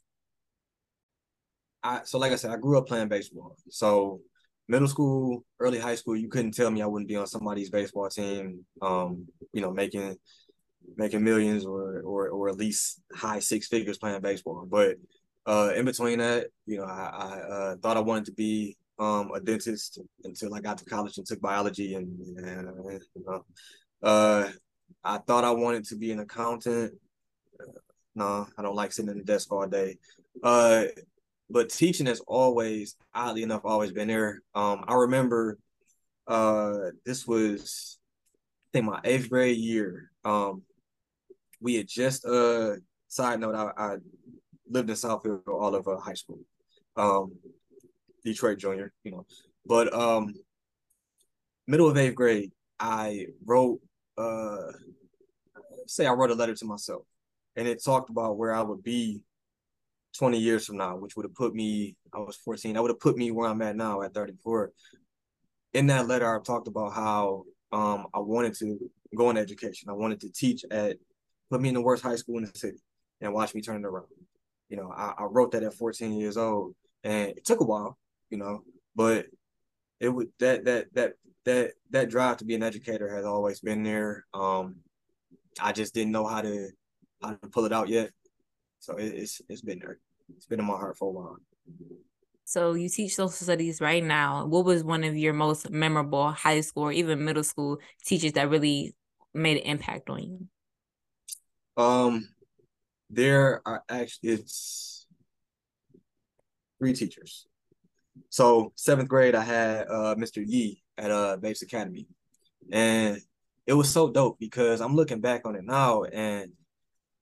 I 1.82 2.02
so 2.04 2.18
like 2.18 2.32
I 2.32 2.36
said, 2.36 2.50
I 2.50 2.56
grew 2.56 2.78
up 2.78 2.86
playing 2.86 3.08
baseball. 3.08 3.56
So 3.70 4.20
middle 4.68 4.88
school, 4.88 5.44
early 5.58 5.78
high 5.78 5.96
school, 5.96 6.16
you 6.16 6.28
couldn't 6.28 6.52
tell 6.52 6.70
me 6.70 6.82
I 6.82 6.86
wouldn't 6.86 7.08
be 7.08 7.16
on 7.16 7.26
somebody's 7.26 7.70
baseball 7.70 8.08
team, 8.08 8.64
um, 8.80 9.26
you 9.52 9.60
know, 9.60 9.72
making 9.72 10.16
making 10.96 11.24
millions 11.24 11.64
or 11.64 12.00
or 12.02 12.28
or 12.28 12.48
at 12.48 12.56
least 12.56 13.00
high 13.14 13.40
six 13.40 13.68
figures 13.68 13.98
playing 13.98 14.20
baseball. 14.20 14.66
But 14.68 14.96
uh, 15.46 15.72
in 15.74 15.84
between 15.84 16.20
that, 16.20 16.48
you 16.66 16.78
know, 16.78 16.84
I, 16.84 16.88
I 16.88 17.40
uh, 17.40 17.76
thought 17.82 17.96
I 17.96 18.00
wanted 18.00 18.26
to 18.26 18.32
be 18.32 18.76
um, 19.02 19.32
a 19.34 19.40
dentist 19.40 19.98
until 20.22 20.54
I 20.54 20.60
got 20.60 20.78
to 20.78 20.84
college 20.84 21.18
and 21.18 21.26
took 21.26 21.40
biology, 21.40 21.94
and, 21.94 22.08
and 22.38 22.68
you 23.16 23.24
know, 23.26 23.44
uh, 24.02 24.48
I 25.02 25.18
thought 25.18 25.44
I 25.44 25.50
wanted 25.50 25.84
to 25.86 25.96
be 25.96 26.12
an 26.12 26.20
accountant. 26.20 26.94
no, 28.14 28.46
I 28.56 28.62
don't 28.62 28.76
like 28.76 28.92
sitting 28.92 29.10
in 29.10 29.18
the 29.18 29.24
desk 29.24 29.50
all 29.52 29.66
day. 29.66 29.98
Uh, 30.42 30.84
but 31.50 31.68
teaching 31.68 32.06
has 32.06 32.20
always, 32.28 32.96
oddly 33.12 33.42
enough, 33.42 33.62
always 33.64 33.92
been 33.92 34.08
there. 34.08 34.40
Um, 34.54 34.84
I 34.86 34.94
remember 34.94 35.58
uh, 36.28 36.78
this 37.04 37.26
was, 37.26 37.98
I 38.68 38.78
think, 38.78 38.86
my 38.86 39.00
eighth 39.04 39.28
grade 39.30 39.58
year. 39.58 40.10
Um, 40.24 40.62
we 41.60 41.74
had 41.74 41.88
just, 41.88 42.24
uh, 42.24 42.76
side 43.08 43.40
note, 43.40 43.54
I, 43.56 43.70
I 43.76 43.96
lived 44.70 44.90
in 44.90 44.96
Southfield 44.96 45.46
all 45.48 45.74
of 45.74 45.88
uh, 45.88 45.96
high 45.98 46.14
school, 46.14 46.40
um, 46.96 47.32
Detroit 48.24 48.58
Junior, 48.58 48.92
you 49.04 49.12
know, 49.12 49.26
but 49.66 49.92
um, 49.92 50.34
middle 51.66 51.88
of 51.88 51.96
eighth 51.96 52.14
grade, 52.14 52.52
I 52.78 53.26
wrote, 53.44 53.80
uh, 54.18 54.72
say, 55.86 56.06
I 56.06 56.12
wrote 56.12 56.30
a 56.30 56.34
letter 56.34 56.54
to 56.54 56.64
myself, 56.64 57.02
and 57.56 57.68
it 57.68 57.82
talked 57.82 58.10
about 58.10 58.36
where 58.36 58.54
I 58.54 58.62
would 58.62 58.82
be 58.82 59.22
20 60.18 60.38
years 60.38 60.66
from 60.66 60.76
now, 60.76 60.96
which 60.96 61.16
would 61.16 61.24
have 61.24 61.34
put 61.34 61.54
me, 61.54 61.96
I 62.12 62.18
was 62.18 62.36
14, 62.36 62.74
that 62.74 62.82
would 62.82 62.90
have 62.90 63.00
put 63.00 63.16
me 63.16 63.30
where 63.30 63.48
I'm 63.48 63.62
at 63.62 63.76
now 63.76 64.02
at 64.02 64.14
34. 64.14 64.72
In 65.74 65.86
that 65.86 66.06
letter, 66.06 66.34
I 66.34 66.42
talked 66.42 66.68
about 66.68 66.92
how 66.92 67.44
um, 67.72 68.06
I 68.12 68.18
wanted 68.18 68.54
to 68.58 68.90
go 69.16 69.30
in 69.30 69.38
education. 69.38 69.88
I 69.88 69.94
wanted 69.94 70.20
to 70.20 70.30
teach 70.30 70.64
at, 70.70 70.98
put 71.50 71.60
me 71.60 71.70
in 71.70 71.74
the 71.74 71.80
worst 71.80 72.02
high 72.02 72.16
school 72.16 72.38
in 72.38 72.44
the 72.44 72.58
city 72.58 72.78
and 73.20 73.32
watch 73.32 73.54
me 73.54 73.62
turn 73.62 73.82
it 73.82 73.86
around. 73.86 74.06
You 74.68 74.76
know, 74.76 74.92
I, 74.94 75.14
I 75.18 75.24
wrote 75.24 75.52
that 75.52 75.62
at 75.62 75.74
14 75.74 76.12
years 76.12 76.36
old 76.36 76.74
and 77.04 77.30
it 77.30 77.44
took 77.44 77.60
a 77.60 77.64
while, 77.64 77.98
you 78.32 78.38
know, 78.38 78.64
but 78.96 79.26
it 80.00 80.08
would, 80.08 80.28
that, 80.40 80.64
that, 80.64 80.86
that, 80.94 81.12
that, 81.44 81.72
that 81.90 82.10
drive 82.10 82.38
to 82.38 82.44
be 82.44 82.56
an 82.56 82.62
educator 82.62 83.14
has 83.14 83.24
always 83.24 83.60
been 83.60 83.84
there. 83.84 84.24
Um, 84.34 84.76
I 85.60 85.72
just 85.72 85.94
didn't 85.94 86.12
know 86.12 86.26
how 86.26 86.40
to 86.42 86.70
how 87.22 87.30
to 87.32 87.48
pull 87.48 87.64
it 87.64 87.72
out 87.72 87.88
yet. 87.88 88.10
So 88.78 88.96
it, 88.96 89.14
it's 89.14 89.40
it's 89.48 89.62
been 89.62 89.78
there. 89.78 89.98
It's 90.36 90.46
been 90.46 90.60
in 90.60 90.66
my 90.66 90.76
heart 90.76 90.96
for 90.96 91.08
a 91.08 91.12
while. 91.12 91.36
So 92.44 92.74
you 92.74 92.88
teach 92.88 93.14
social 93.14 93.30
studies 93.30 93.80
right 93.80 94.02
now. 94.02 94.46
What 94.46 94.64
was 94.64 94.82
one 94.82 95.04
of 95.04 95.16
your 95.16 95.32
most 95.32 95.70
memorable 95.70 96.30
high 96.30 96.60
school 96.60 96.84
or 96.84 96.92
even 96.92 97.24
middle 97.24 97.44
school 97.44 97.78
teachers 98.04 98.32
that 98.32 98.50
really 98.50 98.94
made 99.34 99.58
an 99.58 99.64
impact 99.64 100.10
on 100.10 100.22
you? 100.22 101.82
Um, 101.82 102.28
there 103.08 103.62
are 103.66 103.82
actually 103.88 104.30
it's 104.30 105.06
three 106.78 106.92
teachers. 106.92 107.46
So 108.30 108.72
seventh 108.76 109.08
grade, 109.08 109.34
I 109.34 109.42
had 109.42 109.86
uh, 109.88 110.14
Mr. 110.16 110.42
Yee 110.46 110.82
at 110.98 111.10
uh 111.10 111.36
Bates 111.36 111.62
Academy, 111.62 112.06
and 112.70 113.18
it 113.66 113.74
was 113.74 113.90
so 113.90 114.10
dope 114.10 114.38
because 114.38 114.80
I'm 114.80 114.96
looking 114.96 115.20
back 115.20 115.46
on 115.46 115.56
it 115.56 115.64
now, 115.64 116.04
and 116.04 116.52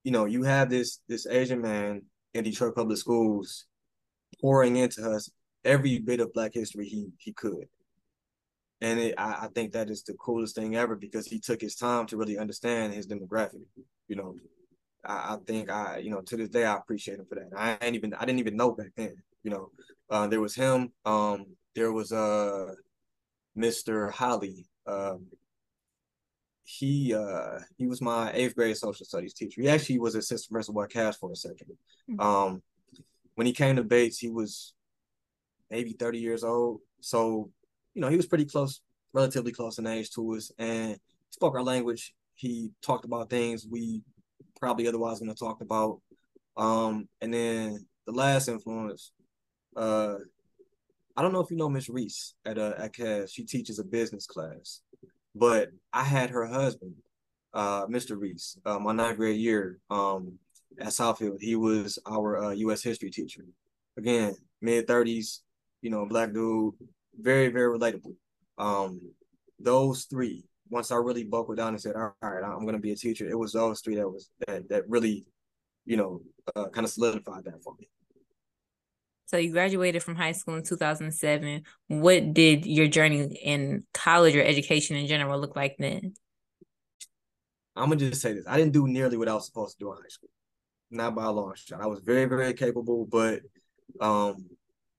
you 0.04 0.12
know, 0.12 0.24
you 0.24 0.42
have 0.44 0.70
this 0.70 1.00
this 1.08 1.26
Asian 1.26 1.60
man 1.60 2.02
in 2.34 2.44
Detroit 2.44 2.74
public 2.74 2.98
schools 2.98 3.66
pouring 4.40 4.76
into 4.76 5.08
us 5.08 5.30
every 5.64 5.98
bit 5.98 6.20
of 6.20 6.32
Black 6.32 6.52
history 6.54 6.88
he 6.88 7.08
he 7.18 7.32
could. 7.32 7.66
And 8.80 8.98
it, 8.98 9.14
I, 9.18 9.32
I 9.42 9.48
think 9.54 9.72
that 9.72 9.90
is 9.90 10.02
the 10.02 10.14
coolest 10.14 10.54
thing 10.54 10.74
ever 10.74 10.96
because 10.96 11.26
he 11.26 11.38
took 11.38 11.60
his 11.60 11.74
time 11.76 12.06
to 12.06 12.16
really 12.16 12.38
understand 12.38 12.94
his 12.94 13.06
demographic. 13.06 13.60
You 14.08 14.16
know, 14.16 14.36
I, 15.04 15.34
I 15.34 15.36
think 15.46 15.70
I, 15.70 15.98
you 15.98 16.10
know, 16.10 16.22
to 16.22 16.36
this 16.36 16.48
day 16.48 16.64
I 16.64 16.76
appreciate 16.76 17.18
him 17.18 17.26
for 17.26 17.34
that. 17.34 17.50
I 17.56 17.76
ain't 17.84 17.96
even 17.96 18.14
I 18.14 18.24
didn't 18.24 18.40
even 18.40 18.56
know 18.56 18.72
back 18.72 18.92
then. 18.96 19.16
You 19.42 19.50
know, 19.50 19.70
uh, 20.10 20.26
there 20.26 20.40
was 20.40 20.54
him. 20.54 20.92
Um, 21.04 21.46
there 21.74 21.92
was 21.92 22.12
uh, 22.12 22.74
Mr. 23.56 24.10
Holly. 24.10 24.66
Um, 24.86 25.26
he 26.64 27.12
uh 27.12 27.58
he 27.78 27.86
was 27.88 28.00
my 28.00 28.30
eighth 28.32 28.54
grade 28.54 28.76
social 28.76 29.04
studies 29.04 29.34
teacher. 29.34 29.60
He 29.60 29.68
actually 29.68 29.98
was 29.98 30.14
assistant 30.14 30.52
principal 30.52 30.82
at 30.84 30.90
Cass 30.90 31.16
for 31.16 31.30
a 31.30 31.34
2nd 31.34 31.62
mm-hmm. 32.10 32.20
Um, 32.20 32.62
when 33.34 33.46
he 33.46 33.52
came 33.52 33.76
to 33.76 33.82
Bates, 33.82 34.18
he 34.18 34.30
was 34.30 34.74
maybe 35.70 35.92
30 35.92 36.18
years 36.18 36.44
old. 36.44 36.80
So, 37.00 37.50
you 37.94 38.02
know, 38.02 38.08
he 38.08 38.16
was 38.16 38.26
pretty 38.26 38.44
close, 38.44 38.80
relatively 39.12 39.50
close 39.50 39.78
in 39.78 39.86
age 39.86 40.10
to 40.12 40.32
us 40.34 40.52
and 40.58 40.96
spoke 41.30 41.54
our 41.54 41.62
language. 41.62 42.14
He 42.34 42.70
talked 42.82 43.04
about 43.04 43.30
things 43.30 43.66
we 43.68 44.02
probably 44.60 44.86
otherwise 44.86 45.20
wouldn't 45.20 45.30
have 45.30 45.48
talked 45.48 45.62
about. 45.62 46.00
Um, 46.56 47.08
and 47.20 47.32
then 47.32 47.86
the 48.06 48.12
last 48.12 48.48
influence, 48.48 49.12
uh, 49.76 50.16
I 51.16 51.22
don't 51.22 51.32
know 51.32 51.40
if 51.40 51.50
you 51.50 51.56
know 51.56 51.68
Miss 51.68 51.88
Reese 51.88 52.34
at 52.44 52.58
uh, 52.58 52.74
at 52.78 52.94
Cass. 52.94 53.30
She 53.30 53.44
teaches 53.44 53.78
a 53.78 53.84
business 53.84 54.26
class, 54.26 54.80
but 55.34 55.70
I 55.92 56.04
had 56.04 56.30
her 56.30 56.46
husband, 56.46 56.94
uh, 57.52 57.86
Mr. 57.86 58.18
Reese, 58.18 58.58
uh, 58.64 58.78
my 58.78 58.92
ninth 58.92 59.16
grade 59.16 59.40
year. 59.40 59.78
Um, 59.90 60.38
at 60.78 60.88
Southfield. 60.88 61.40
He 61.40 61.56
was 61.56 61.98
our 62.06 62.44
uh, 62.44 62.50
U.S. 62.50 62.82
history 62.82 63.10
teacher. 63.10 63.44
Again, 63.96 64.34
mid 64.60 64.86
thirties, 64.86 65.42
you 65.82 65.90
know, 65.90 66.06
black 66.06 66.32
dude, 66.32 66.74
very 67.18 67.48
very 67.48 67.78
relatable. 67.78 68.14
Um, 68.58 69.00
those 69.58 70.04
three. 70.04 70.44
Once 70.68 70.92
I 70.92 70.96
really 70.96 71.24
buckled 71.24 71.56
down 71.56 71.70
and 71.70 71.80
said, 71.80 71.96
"All 71.96 72.14
right, 72.22 72.44
I'm 72.44 72.62
going 72.62 72.74
to 72.74 72.78
be 72.78 72.92
a 72.92 72.96
teacher," 72.96 73.28
it 73.28 73.36
was 73.36 73.52
those 73.52 73.80
three 73.80 73.96
that 73.96 74.08
was 74.08 74.30
that 74.46 74.68
that 74.68 74.88
really, 74.88 75.26
you 75.84 75.96
know, 75.96 76.22
uh, 76.54 76.68
kind 76.68 76.84
of 76.84 76.92
solidified 76.92 77.44
that 77.44 77.60
for 77.64 77.74
me. 77.74 77.88
So 79.30 79.36
you 79.36 79.52
graduated 79.52 80.02
from 80.02 80.16
high 80.16 80.32
school 80.32 80.56
in 80.56 80.64
2007. 80.64 81.62
What 81.86 82.34
did 82.34 82.66
your 82.66 82.88
journey 82.88 83.22
in 83.42 83.84
college 83.94 84.34
or 84.34 84.42
education 84.42 84.96
in 84.96 85.06
general 85.06 85.40
look 85.40 85.54
like 85.54 85.76
then? 85.78 86.14
I'm 87.76 87.90
gonna 87.90 87.96
just 87.96 88.20
say 88.20 88.34
this: 88.34 88.44
I 88.48 88.56
didn't 88.56 88.72
do 88.72 88.88
nearly 88.88 89.16
what 89.16 89.28
I 89.28 89.34
was 89.34 89.46
supposed 89.46 89.78
to 89.78 89.84
do 89.84 89.92
in 89.92 89.98
high 89.98 90.08
school 90.08 90.30
not 90.90 91.14
by 91.14 91.24
a 91.24 91.30
long 91.30 91.54
shot. 91.54 91.80
I 91.80 91.86
was 91.86 92.00
very, 92.00 92.24
very 92.24 92.52
capable, 92.52 93.06
but 93.06 93.40
um, 94.00 94.46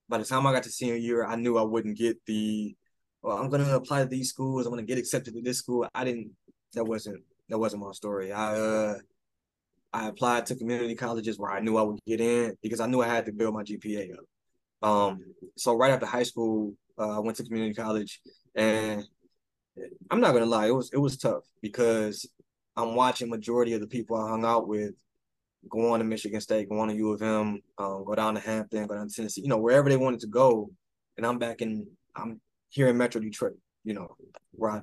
by 0.08 0.18
the 0.18 0.24
time 0.24 0.46
I 0.46 0.52
got 0.52 0.62
to 0.64 0.70
senior 0.70 0.96
year, 0.96 1.24
I 1.24 1.36
knew 1.36 1.58
I 1.58 1.62
wouldn't 1.62 1.98
get 1.98 2.18
the. 2.26 2.74
Well, 3.22 3.36
I'm 3.36 3.50
gonna 3.50 3.76
apply 3.76 4.00
to 4.00 4.08
these 4.08 4.30
schools. 4.30 4.66
I'm 4.66 4.72
gonna 4.72 4.82
get 4.82 4.98
accepted 4.98 5.34
to 5.34 5.42
this 5.42 5.58
school. 5.58 5.86
I 5.94 6.04
didn't. 6.04 6.32
That 6.74 6.84
wasn't. 6.84 7.22
That 7.48 7.58
wasn't 7.58 7.82
my 7.82 7.92
story. 7.92 8.32
I 8.32 8.54
uh, 8.54 8.94
I 9.92 10.08
applied 10.08 10.46
to 10.46 10.56
community 10.56 10.94
colleges 10.94 11.38
where 11.38 11.52
I 11.52 11.60
knew 11.60 11.76
I 11.76 11.82
would 11.82 12.00
get 12.06 12.20
in 12.20 12.56
because 12.62 12.80
I 12.80 12.86
knew 12.86 13.02
I 13.02 13.08
had 13.08 13.26
to 13.26 13.32
build 13.32 13.54
my 13.54 13.62
GPA 13.62 14.10
up. 14.14 14.88
Um, 14.88 15.24
so 15.56 15.76
right 15.76 15.92
after 15.92 16.06
high 16.06 16.22
school, 16.22 16.74
uh, 16.98 17.16
I 17.16 17.18
went 17.20 17.36
to 17.36 17.44
community 17.44 17.74
college, 17.74 18.20
and 18.54 19.04
I'm 20.10 20.20
not 20.20 20.32
gonna 20.32 20.46
lie, 20.46 20.66
it 20.66 20.74
was 20.74 20.90
it 20.92 20.98
was 20.98 21.16
tough 21.16 21.44
because 21.60 22.26
I'm 22.76 22.94
watching 22.94 23.28
majority 23.28 23.74
of 23.74 23.80
the 23.80 23.86
people 23.86 24.16
I 24.16 24.28
hung 24.28 24.44
out 24.44 24.66
with 24.66 24.94
go 25.68 25.92
on 25.92 26.00
to 26.00 26.04
Michigan 26.04 26.40
State, 26.40 26.68
go 26.68 26.80
on 26.80 26.88
to 26.88 26.94
U 26.94 27.12
of 27.12 27.22
M, 27.22 27.60
um, 27.78 28.04
go 28.04 28.14
down 28.14 28.34
to 28.34 28.40
Hampton, 28.40 28.86
go 28.86 28.94
down 28.94 29.08
to 29.08 29.14
Tennessee, 29.14 29.42
you 29.42 29.48
know, 29.48 29.58
wherever 29.58 29.88
they 29.88 29.96
wanted 29.96 30.20
to 30.20 30.26
go. 30.26 30.70
And 31.16 31.26
I'm 31.26 31.38
back 31.38 31.62
in, 31.62 31.86
I'm 32.16 32.40
here 32.68 32.88
in 32.88 32.96
Metro 32.96 33.20
Detroit, 33.20 33.56
you 33.84 33.94
know, 33.94 34.16
where 34.52 34.72
I, 34.72 34.80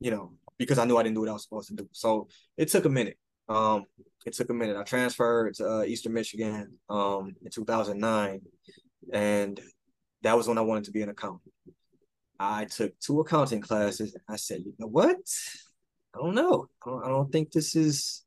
you 0.00 0.10
know, 0.10 0.32
because 0.58 0.78
I 0.78 0.84
knew 0.84 0.96
I 0.96 1.02
didn't 1.02 1.14
do 1.14 1.20
what 1.20 1.30
I 1.30 1.32
was 1.32 1.44
supposed 1.44 1.68
to 1.68 1.74
do. 1.74 1.88
So 1.92 2.28
it 2.56 2.68
took 2.68 2.84
a 2.84 2.90
minute. 2.90 3.16
Um, 3.50 3.84
it 4.24 4.32
took 4.34 4.48
a 4.50 4.54
minute. 4.54 4.76
I 4.76 4.84
transferred 4.84 5.54
to 5.54 5.68
uh, 5.68 5.82
Eastern 5.82 6.12
Michigan 6.12 6.78
um, 6.88 7.34
in 7.44 7.50
2009, 7.50 8.40
and 9.12 9.60
that 10.22 10.36
was 10.36 10.46
when 10.46 10.56
I 10.56 10.62
wanted 10.62 10.84
to 10.84 10.92
be 10.92 11.02
an 11.02 11.08
accountant. 11.08 11.52
I 12.38 12.66
took 12.66 12.98
two 13.00 13.20
accounting 13.20 13.60
classes. 13.60 14.16
I 14.28 14.36
said, 14.36 14.60
you 14.64 14.72
know 14.78 14.86
what? 14.86 15.16
I 16.14 16.18
don't 16.18 16.34
know. 16.34 16.68
I 16.86 16.90
don't, 16.90 17.04
I 17.04 17.08
don't 17.08 17.32
think 17.32 17.50
this 17.50 17.74
is 17.74 18.24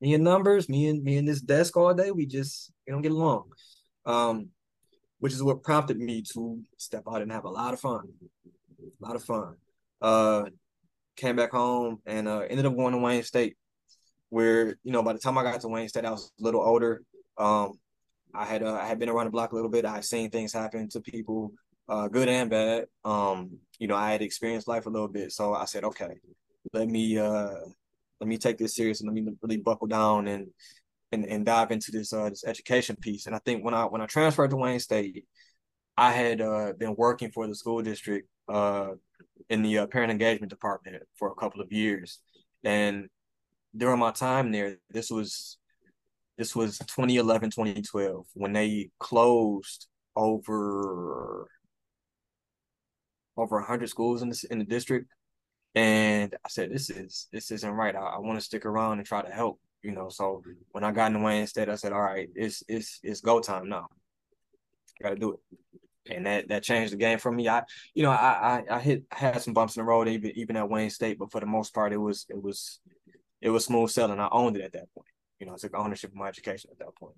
me 0.00 0.14
and 0.14 0.24
numbers, 0.24 0.68
me 0.68 0.88
and 0.88 1.02
me 1.02 1.16
and 1.18 1.28
this 1.28 1.40
desk 1.40 1.76
all 1.76 1.92
day, 1.92 2.10
we 2.10 2.26
just 2.26 2.72
we 2.86 2.92
don't 2.92 3.02
get 3.02 3.12
along. 3.12 3.50
Um, 4.06 4.48
which 5.18 5.34
is 5.34 5.42
what 5.42 5.62
prompted 5.62 5.98
me 5.98 6.22
to 6.32 6.60
step 6.78 7.02
out 7.10 7.22
and 7.22 7.30
have 7.30 7.44
a 7.44 7.50
lot 7.50 7.74
of 7.74 7.80
fun. 7.80 8.08
A 8.80 9.06
lot 9.06 9.16
of 9.16 9.22
fun. 9.22 9.56
Uh 10.00 10.44
came 11.16 11.36
back 11.36 11.50
home 11.50 11.98
and 12.06 12.26
uh 12.26 12.40
ended 12.48 12.64
up 12.64 12.74
going 12.74 12.92
to 12.92 12.98
Wayne 12.98 13.22
State, 13.22 13.56
where, 14.30 14.76
you 14.82 14.92
know, 14.92 15.02
by 15.02 15.12
the 15.12 15.18
time 15.18 15.36
I 15.36 15.42
got 15.42 15.60
to 15.60 15.68
Wayne 15.68 15.88
State, 15.88 16.04
I 16.04 16.10
was 16.10 16.32
a 16.40 16.42
little 16.42 16.62
older. 16.62 17.02
Um, 17.38 17.78
I 18.34 18.44
had 18.44 18.62
uh, 18.62 18.74
I 18.74 18.86
had 18.86 18.98
been 18.98 19.08
around 19.08 19.26
the 19.26 19.30
block 19.30 19.52
a 19.52 19.54
little 19.54 19.70
bit. 19.70 19.84
I 19.84 19.94
had 19.94 20.04
seen 20.04 20.30
things 20.30 20.52
happen 20.52 20.88
to 20.90 21.00
people, 21.00 21.52
uh, 21.88 22.08
good 22.08 22.28
and 22.28 22.48
bad. 22.48 22.86
Um, 23.04 23.58
you 23.78 23.88
know, 23.88 23.96
I 23.96 24.12
had 24.12 24.22
experienced 24.22 24.68
life 24.68 24.86
a 24.86 24.90
little 24.90 25.08
bit. 25.08 25.32
So 25.32 25.54
I 25.54 25.64
said, 25.64 25.84
okay, 25.84 26.14
let 26.72 26.88
me 26.88 27.18
uh 27.18 27.54
let 28.20 28.28
me 28.28 28.38
take 28.38 28.58
this 28.58 28.76
serious 28.76 29.00
and 29.00 29.08
let 29.08 29.14
me 29.14 29.32
really 29.42 29.56
buckle 29.56 29.88
down 29.88 30.28
and 30.28 30.48
and, 31.12 31.24
and 31.24 31.44
dive 31.44 31.70
into 31.72 31.90
this 31.90 32.12
uh 32.12 32.28
this 32.28 32.44
education 32.44 32.96
piece. 32.96 33.26
And 33.26 33.34
I 33.34 33.40
think 33.44 33.64
when 33.64 33.74
I 33.74 33.84
when 33.84 34.00
I 34.00 34.06
transferred 34.06 34.50
to 34.50 34.56
Wayne 34.56 34.80
State, 34.80 35.24
I 35.96 36.12
had 36.12 36.40
uh, 36.40 36.72
been 36.78 36.94
working 36.96 37.30
for 37.30 37.46
the 37.46 37.54
school 37.54 37.82
district 37.82 38.28
uh, 38.48 38.92
in 39.48 39.62
the 39.62 39.78
uh, 39.78 39.86
parent 39.86 40.10
engagement 40.10 40.50
department 40.50 41.02
for 41.18 41.30
a 41.30 41.34
couple 41.34 41.60
of 41.60 41.72
years, 41.72 42.20
and 42.64 43.08
during 43.76 43.98
my 43.98 44.10
time 44.10 44.52
there, 44.52 44.76
this 44.90 45.10
was 45.10 45.58
this 46.38 46.56
was 46.56 46.78
2011 46.78 47.50
2012 47.50 48.26
when 48.34 48.52
they 48.52 48.90
closed 48.98 49.86
over 50.16 51.48
over 53.36 53.56
100 53.56 53.88
schools 53.88 54.22
in 54.22 54.30
the, 54.30 54.46
in 54.50 54.58
the 54.58 54.64
district 54.64 55.10
and 55.74 56.34
I 56.44 56.48
said, 56.48 56.72
this 56.72 56.90
is 56.90 57.28
this 57.32 57.50
isn't 57.50 57.70
right. 57.70 57.94
I, 57.94 58.00
I 58.00 58.18
want 58.18 58.38
to 58.38 58.44
stick 58.44 58.66
around 58.66 58.98
and 58.98 59.06
try 59.06 59.22
to 59.22 59.30
help, 59.30 59.60
you 59.82 59.92
know. 59.92 60.08
So 60.08 60.42
when 60.72 60.82
I 60.82 60.90
got 60.90 61.08
in 61.08 61.12
the 61.14 61.20
Wayne 61.20 61.46
State, 61.46 61.68
I 61.68 61.76
said, 61.76 61.92
all 61.92 62.00
right, 62.00 62.28
it's 62.34 62.64
it's 62.68 62.98
it's 63.02 63.20
go 63.20 63.40
time 63.40 63.68
now. 63.68 63.86
Gotta 65.00 65.16
do 65.16 65.32
it. 65.34 66.14
And 66.16 66.26
that 66.26 66.48
that 66.48 66.64
changed 66.64 66.92
the 66.92 66.96
game 66.96 67.18
for 67.18 67.30
me. 67.30 67.48
I 67.48 67.62
you 67.94 68.02
know, 68.02 68.10
I 68.10 68.64
I, 68.68 68.76
I 68.76 68.80
hit 68.80 69.04
I 69.12 69.16
had 69.16 69.42
some 69.42 69.54
bumps 69.54 69.76
in 69.76 69.82
the 69.82 69.86
road 69.86 70.08
even 70.08 70.32
even 70.34 70.56
at 70.56 70.68
Wayne 70.68 70.90
State, 70.90 71.18
but 71.18 71.30
for 71.30 71.40
the 71.40 71.46
most 71.46 71.72
part 71.72 71.92
it 71.92 71.98
was 71.98 72.26
it 72.28 72.42
was 72.42 72.80
it 73.40 73.50
was 73.50 73.64
smooth 73.64 73.90
sailing. 73.90 74.20
I 74.20 74.28
owned 74.30 74.56
it 74.56 74.62
at 74.62 74.72
that 74.72 74.92
point. 74.94 75.08
You 75.38 75.46
know, 75.46 75.54
I 75.54 75.56
took 75.56 75.76
ownership 75.76 76.10
of 76.10 76.16
my 76.16 76.28
education 76.28 76.70
at 76.72 76.78
that 76.78 76.94
point. 76.96 77.16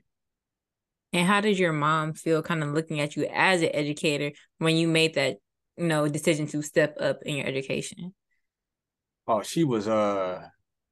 And 1.12 1.26
how 1.26 1.40
did 1.40 1.58
your 1.58 1.72
mom 1.72 2.14
feel 2.14 2.42
kind 2.42 2.62
of 2.62 2.70
looking 2.70 3.00
at 3.00 3.16
you 3.16 3.28
as 3.32 3.60
an 3.62 3.70
educator 3.74 4.32
when 4.58 4.76
you 4.76 4.88
made 4.88 5.14
that, 5.14 5.38
you 5.76 5.86
know, 5.86 6.08
decision 6.08 6.46
to 6.48 6.62
step 6.62 6.96
up 7.00 7.22
in 7.24 7.36
your 7.36 7.46
education? 7.46 8.14
Oh, 9.26 9.42
she 9.42 9.64
was 9.64 9.88
uh 9.88 10.42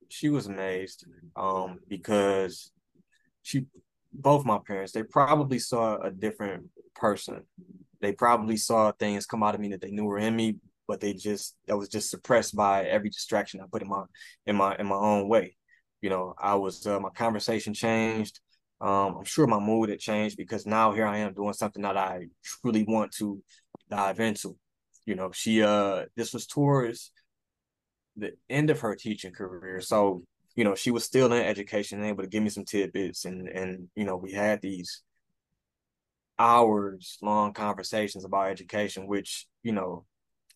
she 0.08 0.28
was 0.28 0.46
amazed 0.46 1.06
um 1.36 1.78
because 1.88 2.72
she 3.42 3.66
both 4.12 4.44
my 4.44 4.58
parents 4.66 4.92
they 4.92 5.04
probably 5.04 5.58
saw 5.58 5.96
a 5.98 6.10
different 6.10 6.68
person. 6.94 7.44
They 8.00 8.12
probably 8.12 8.56
saw 8.56 8.92
things 8.92 9.26
come 9.26 9.42
out 9.42 9.54
of 9.54 9.60
me 9.60 9.68
that 9.68 9.80
they 9.80 9.90
knew 9.90 10.04
were 10.04 10.18
in 10.18 10.36
me, 10.36 10.56
but 10.90 10.98
they 10.98 11.12
just 11.12 11.56
that 11.68 11.78
was 11.78 11.88
just 11.88 12.10
suppressed 12.10 12.56
by 12.56 12.84
every 12.84 13.10
distraction 13.10 13.60
I 13.60 13.66
put 13.70 13.80
in 13.80 13.88
my 13.88 14.02
in 14.44 14.56
my 14.56 14.74
in 14.76 14.86
my 14.86 14.96
own 14.96 15.28
way. 15.28 15.56
You 16.02 16.10
know, 16.10 16.34
I 16.36 16.56
was 16.56 16.84
uh, 16.84 16.98
my 16.98 17.10
conversation 17.10 17.74
changed. 17.74 18.40
Um, 18.80 19.18
I'm 19.18 19.24
sure 19.24 19.46
my 19.46 19.60
mood 19.60 19.88
had 19.90 20.00
changed 20.00 20.36
because 20.36 20.66
now 20.66 20.92
here 20.92 21.06
I 21.06 21.18
am 21.18 21.32
doing 21.32 21.52
something 21.52 21.82
that 21.82 21.96
I 21.96 22.26
truly 22.42 22.82
want 22.82 23.12
to 23.18 23.40
dive 23.88 24.18
into. 24.18 24.56
You 25.06 25.14
know, 25.14 25.30
she 25.30 25.62
uh 25.62 26.06
this 26.16 26.32
was 26.32 26.48
towards 26.48 27.12
the 28.16 28.32
end 28.48 28.70
of 28.70 28.80
her 28.80 28.96
teaching 28.96 29.32
career. 29.32 29.80
So, 29.80 30.24
you 30.56 30.64
know, 30.64 30.74
she 30.74 30.90
was 30.90 31.04
still 31.04 31.32
in 31.32 31.40
education, 31.40 32.00
and 32.00 32.08
able 32.08 32.24
to 32.24 32.28
give 32.28 32.42
me 32.42 32.50
some 32.50 32.64
tidbits, 32.64 33.26
and 33.26 33.46
and 33.46 33.86
you 33.94 34.04
know, 34.04 34.16
we 34.16 34.32
had 34.32 34.60
these 34.60 35.04
hours 36.36 37.16
long 37.22 37.52
conversations 37.52 38.24
about 38.24 38.50
education, 38.50 39.06
which 39.06 39.46
you 39.62 39.70
know, 39.70 40.04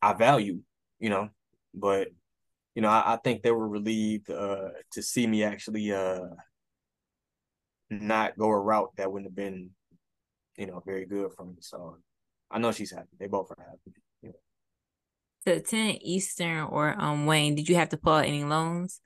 I 0.05 0.13
value, 0.13 0.61
you 0.99 1.09
know, 1.09 1.31
but 1.73 2.09
you 2.75 2.83
know, 2.83 2.89
I, 2.89 3.15
I 3.15 3.17
think 3.17 3.43
they 3.43 3.53
were 3.53 3.69
relieved 3.69 4.31
uh, 4.31 4.71
to 4.93 5.03
see 5.03 5.27
me 5.27 5.45
actually 5.45 5.93
uh, 5.93 6.27
not 7.89 8.37
go 8.37 8.49
a 8.49 8.59
route 8.59 8.91
that 8.97 9.11
wouldn't 9.11 9.31
have 9.31 9.37
been, 9.37 9.71
you 10.57 10.67
know, 10.67 10.83
very 10.85 11.07
good 11.07 11.33
for 11.37 11.47
me. 11.47 11.55
So 11.61 11.97
I 12.51 12.59
know 12.59 12.73
she's 12.73 12.93
happy. 12.93 13.09
They 13.19 13.29
both 13.29 13.51
are 13.51 13.65
happy. 13.65 13.97
Yeah. 14.23 14.31
To 15.47 15.59
attend 15.59 15.99
Eastern 16.03 16.65
or 16.65 16.95
um 16.99 17.27
Wayne, 17.27 17.55
did 17.55 17.69
you 17.69 17.77
have 17.77 17.91
to 17.91 17.97
pull 17.97 18.13
out 18.13 18.27
any 18.27 18.45
loans? 18.45 19.01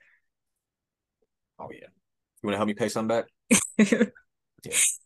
Oh 1.59 1.69
yeah. 1.71 1.87
You 2.41 2.47
want 2.47 2.53
to 2.53 2.57
help 2.57 2.67
me 2.67 2.73
pay 2.73 2.89
some 2.89 3.07
back? 3.07 3.25
yeah. 3.77 4.03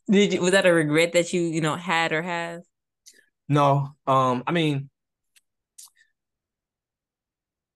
Did 0.10 0.34
you 0.34 0.42
was 0.42 0.52
that 0.52 0.66
a 0.66 0.74
regret 0.74 1.14
that 1.14 1.34
you 1.34 1.42
you 1.42 1.62
know 1.62 1.76
had 1.76 2.12
or 2.12 2.22
have? 2.22 2.62
No. 3.50 3.96
Um. 4.08 4.44
I 4.48 4.52
mean, 4.52 4.90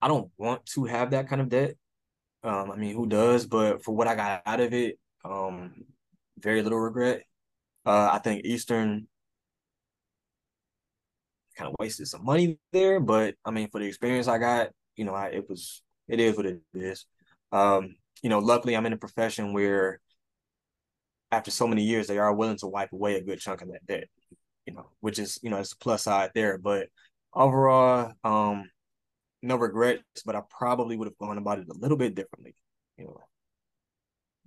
I 0.00 0.08
don't 0.08 0.30
want 0.38 0.66
to 0.66 0.84
have 0.84 1.10
that 1.10 1.28
kind 1.28 1.40
of 1.40 1.48
debt. 1.48 1.74
Um. 2.42 2.70
I 2.70 2.76
mean, 2.76 2.94
who 2.94 3.06
does? 3.06 3.46
But 3.46 3.84
for 3.84 3.94
what 3.94 4.08
I 4.08 4.14
got 4.14 4.42
out 4.46 4.60
of 4.60 4.72
it, 4.72 4.98
um, 5.24 5.84
very 6.38 6.62
little 6.62 6.78
regret. 6.78 7.22
Uh, 7.84 8.10
I 8.12 8.18
think 8.18 8.44
Eastern 8.44 9.08
kind 11.56 11.68
of 11.68 11.76
wasted 11.78 12.06
some 12.06 12.24
money 12.24 12.58
there, 12.72 13.00
but 13.00 13.34
I 13.44 13.50
mean, 13.50 13.68
for 13.70 13.80
the 13.80 13.86
experience 13.86 14.28
I 14.28 14.38
got, 14.38 14.70
you 14.96 15.04
know, 15.04 15.14
I, 15.14 15.28
it 15.28 15.48
was 15.48 15.82
it 16.06 16.20
is 16.20 16.36
what 16.36 16.46
it 16.46 16.60
is. 16.74 17.06
Um, 17.52 17.96
you 18.22 18.30
know, 18.30 18.38
luckily 18.38 18.76
I'm 18.76 18.86
in 18.86 18.92
a 18.92 18.98
profession 18.98 19.52
where 19.52 20.00
after 21.30 21.50
so 21.50 21.66
many 21.66 21.82
years 21.82 22.06
they 22.06 22.18
are 22.18 22.34
willing 22.34 22.56
to 22.58 22.66
wipe 22.66 22.92
away 22.92 23.16
a 23.16 23.24
good 23.24 23.38
chunk 23.40 23.62
of 23.62 23.68
that 23.68 23.86
debt, 23.86 24.08
you 24.66 24.74
know, 24.74 24.90
which 25.00 25.18
is, 25.18 25.38
you 25.42 25.50
know, 25.50 25.58
it's 25.58 25.72
a 25.72 25.78
plus 25.78 26.04
side 26.04 26.30
there. 26.34 26.58
But 26.58 26.88
overall, 27.34 28.12
um, 28.24 28.70
no 29.42 29.56
regrets, 29.56 30.22
but 30.24 30.36
I 30.36 30.42
probably 30.50 30.96
would 30.96 31.08
have 31.08 31.18
gone 31.18 31.38
about 31.38 31.58
it 31.58 31.68
a 31.68 31.74
little 31.74 31.96
bit 31.96 32.14
differently, 32.14 32.54
you 32.96 33.04
know. 33.04 33.20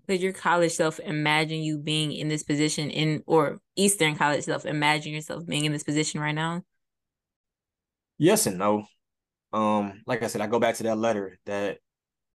Could 0.07 0.21
your 0.21 0.33
college 0.33 0.73
self 0.73 0.99
imagine 0.99 1.61
you 1.61 1.77
being 1.77 2.11
in 2.11 2.27
this 2.27 2.43
position 2.43 2.89
in 2.89 3.23
or 3.27 3.61
Eastern 3.75 4.15
college 4.15 4.43
self 4.43 4.65
imagine 4.65 5.13
yourself 5.13 5.45
being 5.45 5.65
in 5.65 5.71
this 5.71 5.83
position 5.83 6.19
right 6.19 6.35
now? 6.35 6.63
Yes 8.17 8.45
and 8.45 8.57
no. 8.57 8.85
Um, 9.53 10.01
like 10.05 10.23
I 10.23 10.27
said, 10.27 10.41
I 10.41 10.47
go 10.47 10.59
back 10.59 10.75
to 10.75 10.83
that 10.83 10.97
letter 10.97 11.39
that, 11.45 11.77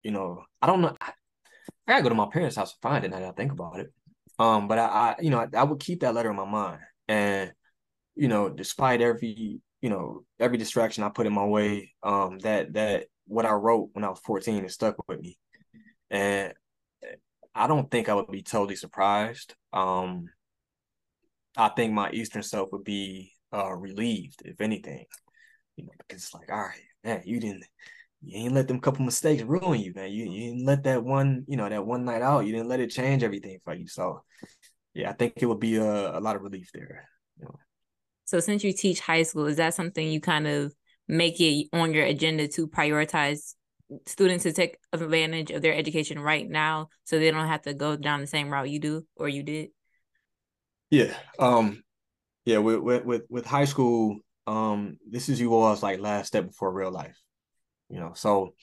you 0.02 0.10
know, 0.10 0.44
I 0.60 0.66
don't 0.66 0.82
know. 0.82 0.96
I, 1.00 1.12
I 1.86 1.92
gotta 1.92 2.02
go 2.02 2.08
to 2.10 2.14
my 2.14 2.28
parents' 2.32 2.56
house 2.56 2.72
to 2.72 2.78
find 2.82 3.04
it 3.04 3.10
now 3.10 3.20
that 3.20 3.28
I 3.28 3.32
think 3.32 3.52
about 3.52 3.80
it. 3.80 3.92
Um, 4.38 4.68
but 4.68 4.78
I, 4.78 4.86
I 4.86 5.14
you 5.20 5.30
know, 5.30 5.40
I, 5.40 5.48
I, 5.56 5.64
would 5.64 5.80
keep 5.80 6.00
that 6.00 6.14
letter 6.14 6.30
in 6.30 6.36
my 6.36 6.44
mind. 6.44 6.80
And, 7.06 7.52
you 8.16 8.28
know, 8.28 8.48
despite 8.48 9.00
every, 9.00 9.60
you 9.84 9.90
know, 9.90 10.24
every 10.40 10.56
distraction 10.56 11.04
I 11.04 11.10
put 11.10 11.26
in 11.26 11.34
my 11.34 11.44
way, 11.44 11.92
um, 12.02 12.38
that 12.38 12.72
that 12.72 13.04
what 13.26 13.44
I 13.44 13.52
wrote 13.52 13.90
when 13.92 14.02
I 14.02 14.08
was 14.08 14.18
14 14.20 14.64
is 14.64 14.72
stuck 14.72 14.96
with 15.06 15.20
me. 15.20 15.36
And 16.10 16.54
I 17.54 17.66
don't 17.66 17.90
think 17.90 18.08
I 18.08 18.14
would 18.14 18.30
be 18.30 18.40
totally 18.40 18.76
surprised. 18.76 19.54
Um, 19.74 20.30
I 21.54 21.68
think 21.68 21.92
my 21.92 22.10
Eastern 22.12 22.42
self 22.42 22.72
would 22.72 22.82
be 22.82 23.32
uh 23.52 23.74
relieved, 23.74 24.40
if 24.46 24.62
anything. 24.62 25.04
You 25.76 25.84
know, 25.84 25.92
because 25.98 26.22
it's 26.22 26.32
like, 26.32 26.50
all 26.50 26.62
right, 26.62 26.80
man, 27.04 27.20
you 27.26 27.38
didn't 27.38 27.64
you 28.22 28.38
ain't 28.38 28.54
let 28.54 28.68
them 28.68 28.80
couple 28.80 29.04
mistakes 29.04 29.42
ruin 29.42 29.80
you, 29.80 29.92
man. 29.94 30.10
You, 30.10 30.24
you 30.30 30.50
didn't 30.52 30.64
let 30.64 30.84
that 30.84 31.04
one, 31.04 31.44
you 31.46 31.58
know, 31.58 31.68
that 31.68 31.84
one 31.84 32.06
night 32.06 32.22
out, 32.22 32.46
you 32.46 32.52
didn't 32.52 32.68
let 32.68 32.80
it 32.80 32.88
change 32.90 33.22
everything 33.22 33.58
for 33.62 33.74
you. 33.74 33.86
So 33.86 34.22
yeah, 34.94 35.10
I 35.10 35.12
think 35.12 35.34
it 35.36 35.46
would 35.46 35.60
be 35.60 35.76
a, 35.76 36.18
a 36.18 36.20
lot 36.20 36.36
of 36.36 36.42
relief 36.42 36.70
there. 36.72 37.06
You 37.38 37.44
know. 37.44 37.58
So 38.24 38.40
since 38.40 38.64
you 38.64 38.72
teach 38.72 39.00
high 39.00 39.22
school, 39.22 39.46
is 39.46 39.56
that 39.56 39.74
something 39.74 40.06
you 40.06 40.20
kind 40.20 40.46
of 40.46 40.74
make 41.08 41.40
it 41.40 41.68
on 41.72 41.92
your 41.92 42.04
agenda 42.04 42.48
to 42.48 42.66
prioritize 42.66 43.54
students 44.06 44.44
to 44.44 44.52
take 44.52 44.78
advantage 44.92 45.50
of 45.50 45.60
their 45.60 45.74
education 45.74 46.18
right 46.18 46.48
now 46.48 46.88
so 47.04 47.18
they 47.18 47.30
don't 47.30 47.46
have 47.46 47.62
to 47.62 47.74
go 47.74 47.96
down 47.96 48.20
the 48.20 48.26
same 48.26 48.48
route 48.48 48.70
you 48.70 48.78
do 48.78 49.06
or 49.16 49.28
you 49.28 49.42
did? 49.42 49.68
Yeah. 50.90 51.14
Um 51.38 51.82
yeah, 52.44 52.58
with 52.58 52.80
with 52.80 53.22
with, 53.28 53.46
high 53.46 53.64
school, 53.64 54.18
um, 54.46 54.98
this 55.08 55.28
is 55.28 55.40
you 55.40 55.54
all's 55.54 55.82
like 55.82 55.98
last 55.98 56.26
step 56.26 56.46
before 56.46 56.72
real 56.72 56.90
life. 56.90 57.18
You 57.88 58.00
know, 58.00 58.12
so 58.14 58.54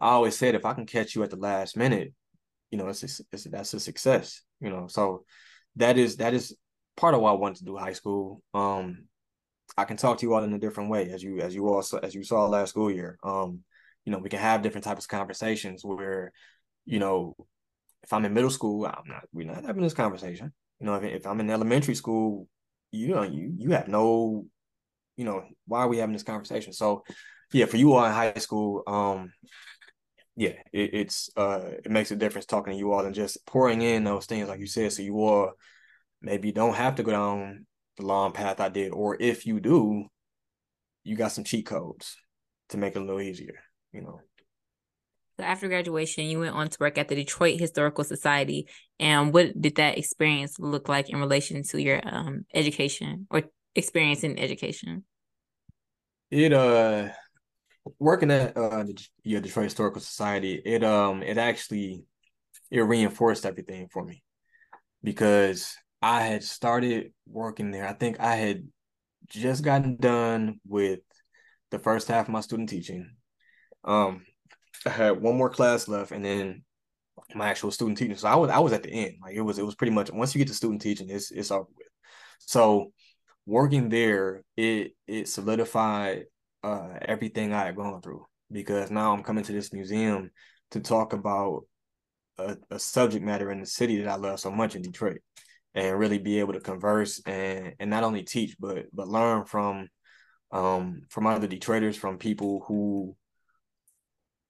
I 0.00 0.10
always 0.10 0.36
said 0.36 0.54
if 0.54 0.64
I 0.64 0.72
can 0.72 0.86
catch 0.86 1.14
you 1.14 1.22
at 1.22 1.30
the 1.30 1.36
last 1.36 1.76
minute, 1.76 2.14
you 2.70 2.78
know, 2.78 2.88
it's, 2.88 3.02
it's 3.02 3.46
a, 3.46 3.48
that's 3.50 3.74
a 3.74 3.80
success. 3.80 4.42
You 4.60 4.70
know, 4.70 4.86
so 4.88 5.24
that 5.76 5.98
is 5.98 6.16
that 6.16 6.32
is 6.32 6.56
part 6.98 7.14
of 7.14 7.20
why 7.20 7.30
I 7.30 7.34
wanted 7.34 7.58
to 7.58 7.64
do 7.64 7.76
high 7.76 7.92
school. 7.94 8.42
Um, 8.52 9.04
I 9.76 9.84
can 9.84 9.96
talk 9.96 10.18
to 10.18 10.26
you 10.26 10.34
all 10.34 10.42
in 10.42 10.52
a 10.52 10.58
different 10.58 10.90
way, 10.90 11.10
as 11.10 11.22
you 11.22 11.40
as 11.40 11.54
you 11.54 11.68
also 11.68 11.98
as 11.98 12.14
you 12.14 12.22
saw 12.24 12.46
last 12.46 12.70
school 12.70 12.90
year. 12.90 13.18
Um, 13.22 13.60
you 14.04 14.12
know, 14.12 14.18
we 14.18 14.28
can 14.28 14.40
have 14.40 14.62
different 14.62 14.84
types 14.84 15.04
of 15.04 15.10
conversations 15.10 15.84
where, 15.84 16.32
you 16.84 16.98
know, 16.98 17.36
if 18.02 18.12
I'm 18.12 18.24
in 18.24 18.34
middle 18.34 18.50
school, 18.50 18.86
I'm 18.86 19.06
not 19.06 19.24
we're 19.32 19.46
not 19.46 19.64
having 19.64 19.82
this 19.82 19.94
conversation. 19.94 20.52
You 20.80 20.86
know, 20.86 20.94
if, 20.96 21.04
if 21.04 21.26
I'm 21.26 21.40
in 21.40 21.50
elementary 21.50 21.94
school, 21.94 22.48
you 22.90 23.08
know, 23.08 23.22
you 23.22 23.52
you 23.56 23.70
have 23.70 23.88
no 23.88 24.46
you 25.16 25.24
know, 25.24 25.44
why 25.66 25.80
are 25.80 25.88
we 25.88 25.98
having 25.98 26.12
this 26.12 26.22
conversation? 26.22 26.72
So 26.72 27.04
yeah, 27.52 27.66
for 27.66 27.76
you 27.76 27.92
all 27.92 28.04
in 28.04 28.12
high 28.12 28.34
school, 28.34 28.82
um, 28.86 29.32
yeah, 30.36 30.54
it, 30.72 30.94
it's 30.94 31.30
uh 31.36 31.70
it 31.84 31.90
makes 31.90 32.10
a 32.10 32.16
difference 32.16 32.46
talking 32.46 32.72
to 32.72 32.78
you 32.78 32.92
all 32.92 33.04
and 33.04 33.14
just 33.14 33.44
pouring 33.46 33.82
in 33.82 34.04
those 34.04 34.26
things 34.26 34.48
like 34.48 34.60
you 34.60 34.66
said. 34.66 34.92
So 34.92 35.02
you 35.02 35.18
all 35.20 35.52
maybe 36.20 36.48
you 36.48 36.54
don't 36.54 36.74
have 36.74 36.96
to 36.96 37.02
go 37.02 37.12
down 37.12 37.66
the 37.96 38.04
long 38.04 38.32
path 38.32 38.60
I 38.60 38.68
did, 38.68 38.92
or 38.92 39.16
if 39.20 39.46
you 39.46 39.60
do, 39.60 40.06
you 41.04 41.16
got 41.16 41.32
some 41.32 41.44
cheat 41.44 41.66
codes 41.66 42.16
to 42.70 42.76
make 42.76 42.94
it 42.96 43.02
a 43.02 43.04
little 43.04 43.20
easier, 43.20 43.60
you 43.92 44.02
know. 44.02 44.20
So 45.38 45.44
after 45.44 45.68
graduation, 45.68 46.24
you 46.26 46.40
went 46.40 46.54
on 46.54 46.68
to 46.68 46.76
work 46.80 46.98
at 46.98 47.08
the 47.08 47.14
Detroit 47.14 47.60
Historical 47.60 48.02
Society. 48.02 48.68
And 48.98 49.32
what 49.32 49.60
did 49.60 49.76
that 49.76 49.96
experience 49.96 50.58
look 50.58 50.88
like 50.88 51.08
in 51.10 51.20
relation 51.20 51.62
to 51.64 51.80
your 51.80 52.00
um, 52.04 52.44
education 52.52 53.28
or 53.30 53.44
experience 53.74 54.24
in 54.24 54.38
education? 54.38 55.04
It 56.30 56.52
uh 56.52 57.08
working 57.98 58.30
at 58.30 58.56
uh 58.56 58.82
the 58.82 59.08
yeah, 59.24 59.40
Detroit 59.40 59.64
Historical 59.64 60.00
Society, 60.00 60.60
it 60.64 60.82
um 60.84 61.22
it 61.22 61.38
actually 61.38 62.04
it 62.70 62.80
reinforced 62.80 63.46
everything 63.46 63.88
for 63.88 64.04
me 64.04 64.22
because 65.02 65.74
I 66.00 66.22
had 66.22 66.44
started 66.44 67.12
working 67.26 67.70
there. 67.70 67.86
I 67.86 67.92
think 67.92 68.20
I 68.20 68.36
had 68.36 68.68
just 69.28 69.64
gotten 69.64 69.96
done 69.96 70.60
with 70.66 71.00
the 71.70 71.78
first 71.78 72.08
half 72.08 72.26
of 72.26 72.32
my 72.32 72.40
student 72.40 72.68
teaching. 72.68 73.10
Um 73.84 74.24
I 74.86 74.90
had 74.90 75.20
one 75.20 75.36
more 75.36 75.50
class 75.50 75.88
left 75.88 76.12
and 76.12 76.24
then 76.24 76.62
my 77.34 77.48
actual 77.48 77.70
student 77.70 77.98
teaching. 77.98 78.16
So 78.16 78.28
I 78.28 78.36
was 78.36 78.50
I 78.50 78.58
was 78.58 78.72
at 78.72 78.82
the 78.82 78.90
end. 78.90 79.16
Like 79.22 79.34
it 79.34 79.42
was 79.42 79.58
it 79.58 79.66
was 79.66 79.74
pretty 79.74 79.92
much 79.92 80.10
once 80.10 80.34
you 80.34 80.38
get 80.38 80.48
to 80.48 80.54
student 80.54 80.82
teaching, 80.82 81.08
it's 81.10 81.30
it's 81.30 81.50
over 81.50 81.66
with. 81.76 81.86
So 82.38 82.92
working 83.46 83.88
there, 83.88 84.44
it 84.56 84.92
it 85.06 85.28
solidified 85.28 86.26
uh, 86.62 86.98
everything 87.02 87.52
I 87.52 87.66
had 87.66 87.76
gone 87.76 88.00
through 88.02 88.26
because 88.50 88.90
now 88.90 89.12
I'm 89.12 89.22
coming 89.22 89.44
to 89.44 89.52
this 89.52 89.72
museum 89.72 90.30
to 90.72 90.80
talk 90.80 91.12
about 91.12 91.64
a, 92.38 92.56
a 92.70 92.78
subject 92.78 93.24
matter 93.24 93.50
in 93.50 93.60
the 93.60 93.66
city 93.66 93.98
that 93.98 94.08
I 94.08 94.16
love 94.16 94.40
so 94.40 94.50
much 94.50 94.76
in 94.76 94.82
Detroit, 94.82 95.18
and 95.74 95.98
really 95.98 96.18
be 96.18 96.40
able 96.40 96.54
to 96.54 96.60
converse 96.60 97.20
and 97.26 97.74
and 97.78 97.90
not 97.90 98.04
only 98.04 98.22
teach 98.22 98.56
but 98.58 98.86
but 98.92 99.08
learn 99.08 99.44
from 99.44 99.88
um 100.52 101.02
from 101.08 101.26
other 101.26 101.48
Detroiters, 101.48 101.96
from 101.96 102.18
people 102.18 102.64
who 102.66 103.16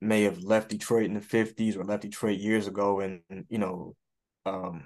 may 0.00 0.22
have 0.22 0.38
left 0.42 0.70
Detroit 0.70 1.07
in 1.07 1.14
the 1.14 1.20
50s 1.20 1.76
or 1.76 1.85
left 1.85 2.02
Detroit 2.02 2.38
years 2.38 2.66
ago 2.66 3.00
and 3.00 3.20
you 3.48 3.59
know 3.59 3.94
um 4.46 4.85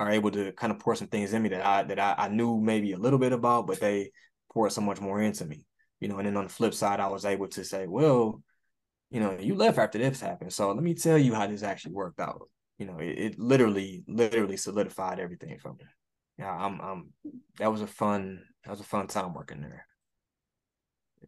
are 0.00 0.10
able 0.10 0.30
to 0.30 0.52
kind 0.52 0.72
of 0.72 0.78
pour 0.78 0.94
some 0.94 1.08
things 1.08 1.32
in 1.32 1.42
me 1.42 1.48
that 1.48 1.64
I 1.64 1.82
that 1.84 1.98
I, 1.98 2.14
I 2.18 2.28
knew 2.28 2.60
maybe 2.60 2.92
a 2.92 2.98
little 2.98 3.18
bit 3.18 3.32
about, 3.32 3.66
but 3.66 3.80
they 3.80 4.12
poured 4.52 4.72
so 4.72 4.80
much 4.80 5.00
more 5.00 5.20
into 5.20 5.44
me. 5.44 5.64
You 6.00 6.08
know, 6.08 6.18
and 6.18 6.26
then 6.26 6.36
on 6.36 6.44
the 6.44 6.50
flip 6.52 6.74
side, 6.74 7.00
I 7.00 7.08
was 7.08 7.24
able 7.24 7.48
to 7.48 7.64
say, 7.64 7.86
well, 7.88 8.40
you 9.10 9.20
know, 9.20 9.36
you 9.38 9.56
left 9.56 9.78
after 9.78 9.98
this 9.98 10.20
happened. 10.20 10.52
So 10.52 10.70
let 10.72 10.82
me 10.82 10.94
tell 10.94 11.18
you 11.18 11.34
how 11.34 11.46
this 11.46 11.64
actually 11.64 11.94
worked 11.94 12.20
out. 12.20 12.48
You 12.78 12.86
know, 12.86 12.98
it, 12.98 13.18
it 13.18 13.38
literally, 13.38 14.04
literally 14.06 14.56
solidified 14.56 15.18
everything 15.18 15.58
for 15.58 15.72
me. 15.72 15.84
Yeah, 16.38 16.52
I'm 16.52 16.80
I'm 16.80 17.12
that 17.58 17.72
was 17.72 17.82
a 17.82 17.86
fun 17.86 18.44
that 18.64 18.70
was 18.70 18.80
a 18.80 18.84
fun 18.84 19.08
time 19.08 19.34
working 19.34 19.60
there. 19.62 19.86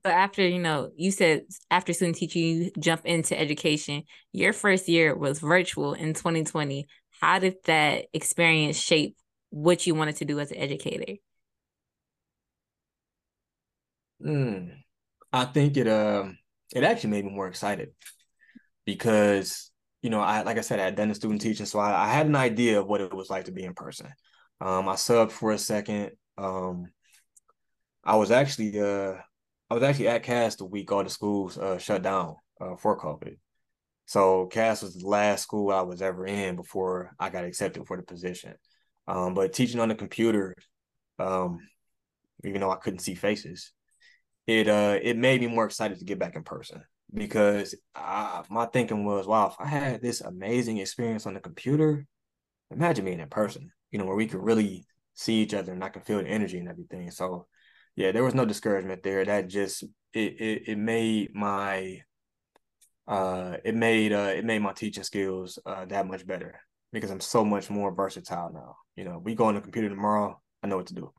So 0.05 0.11
after, 0.11 0.47
you 0.47 0.59
know, 0.59 0.91
you 0.97 1.11
said 1.11 1.43
after 1.71 1.93
student 1.93 2.17
teaching, 2.17 2.43
you 2.43 2.71
jump 2.79 3.03
into 3.05 3.39
education. 3.39 4.05
Your 4.33 4.53
first 4.53 4.89
year 4.89 5.17
was 5.17 5.41
virtual 5.41 5.95
in 5.95 6.15
2020 6.15 6.87
how 7.21 7.39
did 7.39 7.57
that 7.65 8.07
experience 8.15 8.79
shape 8.79 9.15
what 9.51 9.87
you 9.87 9.95
wanted 9.95 10.17
to 10.17 10.25
do 10.25 10.41
as 10.41 10.51
an 10.51 10.57
educator? 10.57 11.17
Mm, 14.23 14.83
I 15.33 15.45
think 15.47 15.77
it 15.77 15.89
um 15.89 16.31
uh, 16.75 16.79
it 16.79 16.85
actually 16.85 17.11
made 17.11 17.25
me 17.25 17.33
more 17.33 17.49
excited 17.49 17.93
because 18.87 19.70
you 20.03 20.11
know, 20.11 20.21
I 20.21 20.43
like 20.43 20.59
I 20.59 20.63
said, 20.63 20.81
I 20.81 20.85
had 20.85 20.97
done 20.97 21.09
the 21.09 21.15
student 21.15 21.41
teaching, 21.41 21.67
so 21.67 21.79
I, 21.79 22.05
I 22.05 22.09
had 22.09 22.27
an 22.27 22.37
idea 22.37 22.81
of 22.81 22.87
what 22.87 23.01
it 23.01 23.13
was 23.13 23.31
like 23.31 23.45
to 23.47 23.53
be 23.53 23.65
in 23.65 23.75
person. 23.75 24.09
Um, 24.61 24.89
I 24.89 24.95
subbed 24.95 25.33
for 25.33 25.53
a 25.53 25.59
second. 25.59 26.13
Um, 26.39 26.87
I 28.05 28.17
was 28.17 28.31
actually 28.31 28.81
uh, 28.81 29.15
I 29.71 29.75
was 29.75 29.83
actually 29.83 30.09
at 30.09 30.23
Cass 30.23 30.57
the 30.57 30.65
week 30.65 30.91
all 30.91 31.05
the 31.05 31.11
schools 31.11 31.59
uh, 31.59 31.79
shut 31.79 32.03
down 32.03 32.37
uh, 32.61 32.77
for 32.77 32.99
COVID. 32.99 33.37
So 34.07 34.47
Cass 34.47 34.83
was 34.83 34.97
the 34.97 35.07
last 35.07 35.43
school 35.43 35.71
I 35.71 35.83
was 35.83 36.03
ever 36.03 36.27
in 36.27 36.57
before 36.57 37.13
I 37.19 37.31
got 37.31 37.45
accepted 37.45 37.87
for 37.87 37.97
the 37.97 38.03
position. 38.03 38.55
Um, 39.07 39.35
but 39.35 39.53
teaching 39.53 39.81
on 39.81 39.89
the 39.89 39.95
computer, 39.95 40.57
um, 41.19 41.61
even 42.45 42.61
though 42.61 42.71
I 42.71 42.77
couldn't 42.77 43.01
see 43.01 43.15
faces, 43.15 43.73
it 44.47 44.67
uh 44.67 44.99
it 45.03 45.17
made 45.17 45.43
me 45.43 45.47
more 45.47 45.67
excited 45.67 45.99
to 45.99 46.05
get 46.05 46.19
back 46.19 46.37
in 46.37 46.43
person 46.43 46.83
because 47.15 47.75
I, 47.95 48.43
my 48.51 48.67
thinking 48.67 49.05
was, 49.05 49.27
wow, 49.27 49.49
if 49.49 49.55
I 49.59 49.67
had 49.67 50.03
this 50.03 50.21
amazing 50.21 50.79
experience 50.79 51.27
on 51.27 51.35
the 51.35 51.41
computer, 51.41 52.07
imagine 52.71 53.05
being 53.05 53.21
in 53.21 53.29
person, 53.29 53.73
you 53.91 53.99
know, 53.99 54.07
where 54.07 54.17
we 54.17 54.27
could 54.27 54.43
really 54.43 54.87
see 55.15 55.43
each 55.43 55.55
other 55.55 55.73
and 55.73 55.85
I 55.85 55.89
can 55.91 56.03
feel 56.03 56.19
the 56.23 56.29
energy 56.29 56.59
and 56.59 56.69
everything. 56.69 57.11
So 57.11 57.47
yeah, 57.97 58.13
there 58.13 58.25
was 58.25 58.35
no 58.35 58.45
discouragement 58.45 59.03
there. 59.03 59.25
That 59.25 59.49
just 59.49 59.83
it 60.15 60.41
it, 60.41 60.63
it 60.69 60.79
made 60.79 61.35
my 61.35 62.03
uh 63.09 63.57
it 63.65 63.75
made 63.75 64.13
uh 64.13 64.33
it 64.37 64.45
made 64.45 64.61
my 64.61 64.73
teaching 64.73 65.03
skills 65.05 65.59
uh 65.67 65.85
that 65.87 66.07
much 66.07 66.27
better 66.27 66.61
because 66.93 67.11
I'm 67.11 67.21
so 67.21 67.45
much 67.45 67.71
more 67.71 67.95
versatile 67.95 68.51
now. 68.53 68.77
You 68.97 69.05
know, 69.05 69.19
we 69.23 69.35
go 69.35 69.47
on 69.47 69.55
the 69.55 69.61
computer 69.61 69.89
tomorrow, 69.89 70.41
I 70.63 70.67
know 70.69 70.77
what 70.77 70.87
to 70.89 70.95
do. 70.95 71.13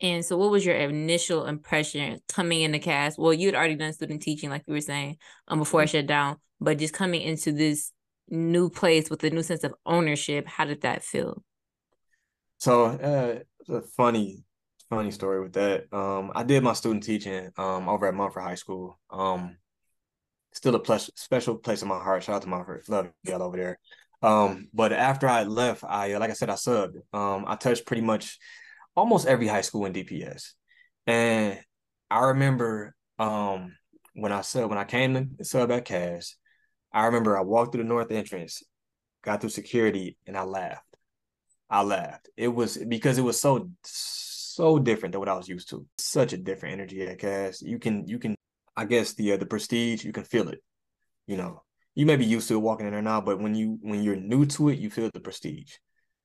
And 0.00 0.24
so, 0.24 0.36
what 0.36 0.50
was 0.50 0.64
your 0.64 0.76
initial 0.76 1.46
impression 1.46 2.20
coming 2.28 2.62
in 2.62 2.72
the 2.72 2.78
Cass? 2.78 3.18
Well, 3.18 3.32
you'd 3.32 3.54
already 3.54 3.74
done 3.74 3.92
student 3.92 4.22
teaching, 4.22 4.48
like 4.48 4.62
you 4.66 4.74
were 4.74 4.80
saying, 4.80 5.16
um, 5.48 5.58
before 5.58 5.80
I 5.80 5.84
mm-hmm. 5.84 5.98
shut 5.98 6.06
down. 6.06 6.36
But 6.60 6.78
just 6.78 6.94
coming 6.94 7.22
into 7.22 7.52
this 7.52 7.92
new 8.28 8.70
place 8.70 9.10
with 9.10 9.24
a 9.24 9.30
new 9.30 9.42
sense 9.42 9.64
of 9.64 9.74
ownership, 9.84 10.46
how 10.46 10.64
did 10.64 10.82
that 10.82 11.02
feel? 11.02 11.42
So, 12.58 12.84
uh, 12.86 13.40
it's 13.60 13.68
a 13.70 13.82
funny, 13.82 14.44
funny 14.88 15.10
story 15.10 15.40
with 15.40 15.54
that. 15.54 15.92
Um, 15.92 16.32
I 16.34 16.44
did 16.44 16.62
my 16.62 16.74
student 16.74 17.02
teaching 17.02 17.50
um 17.56 17.88
over 17.88 18.06
at 18.06 18.14
Mumford 18.14 18.42
High 18.42 18.54
School. 18.54 18.98
Um, 19.10 19.56
still 20.52 20.74
a 20.74 20.80
plus, 20.80 21.10
special 21.16 21.56
place 21.56 21.82
in 21.82 21.88
my 21.88 21.98
heart. 21.98 22.22
Shout 22.22 22.36
out 22.36 22.42
to 22.42 22.48
Mumford, 22.48 22.84
love 22.88 23.10
y'all 23.24 23.42
over 23.42 23.56
there. 23.56 23.78
Um, 24.22 24.68
but 24.72 24.92
after 24.92 25.28
I 25.28 25.44
left, 25.44 25.84
I 25.84 26.16
like 26.16 26.30
I 26.30 26.34
said, 26.34 26.50
I 26.50 26.54
subbed. 26.54 26.96
Um, 27.12 27.44
I 27.46 27.56
touched 27.56 27.86
pretty 27.86 28.02
much 28.02 28.38
almost 28.98 29.26
every 29.26 29.46
high 29.46 29.60
school 29.60 29.86
in 29.86 29.92
DPS. 29.92 30.54
And 31.06 31.58
I 32.10 32.20
remember 32.26 32.94
um 33.18 33.76
when 34.14 34.32
I 34.32 34.40
sub 34.40 34.68
when 34.70 34.78
I 34.78 34.84
came 34.84 35.36
to 35.38 35.44
sub 35.44 35.70
at 35.70 35.84
Cass, 35.84 36.34
I 36.92 37.06
remember 37.06 37.38
I 37.38 37.42
walked 37.42 37.72
through 37.72 37.84
the 37.84 37.88
north 37.88 38.10
entrance, 38.10 38.62
got 39.22 39.40
through 39.40 39.50
security, 39.50 40.18
and 40.26 40.36
I 40.36 40.42
laughed. 40.42 40.84
I 41.70 41.82
laughed. 41.82 42.28
It 42.36 42.48
was 42.48 42.76
because 42.76 43.18
it 43.18 43.22
was 43.22 43.40
so 43.40 43.70
so 43.84 44.78
different 44.78 45.12
than 45.12 45.20
what 45.20 45.28
I 45.28 45.34
was 45.34 45.48
used 45.48 45.70
to. 45.70 45.86
Such 45.98 46.32
a 46.32 46.36
different 46.36 46.74
energy 46.74 47.02
at 47.06 47.18
Cass. 47.18 47.62
You 47.62 47.78
can 47.78 48.06
you 48.08 48.18
can 48.18 48.34
I 48.76 48.84
guess 48.84 49.14
the 49.14 49.32
uh, 49.32 49.36
the 49.36 49.46
prestige 49.46 50.04
you 50.04 50.12
can 50.12 50.24
feel 50.24 50.48
it. 50.48 50.62
You 51.26 51.36
know, 51.36 51.62
you 51.94 52.06
may 52.06 52.16
be 52.16 52.24
used 52.24 52.48
to 52.48 52.58
walking 52.58 52.86
in 52.86 52.92
there 52.92 53.02
now, 53.02 53.20
but 53.20 53.40
when 53.40 53.54
you 53.54 53.78
when 53.80 54.02
you're 54.02 54.16
new 54.16 54.46
to 54.46 54.70
it, 54.70 54.78
you 54.78 54.90
feel 54.90 55.10
the 55.12 55.20
prestige. 55.20 55.74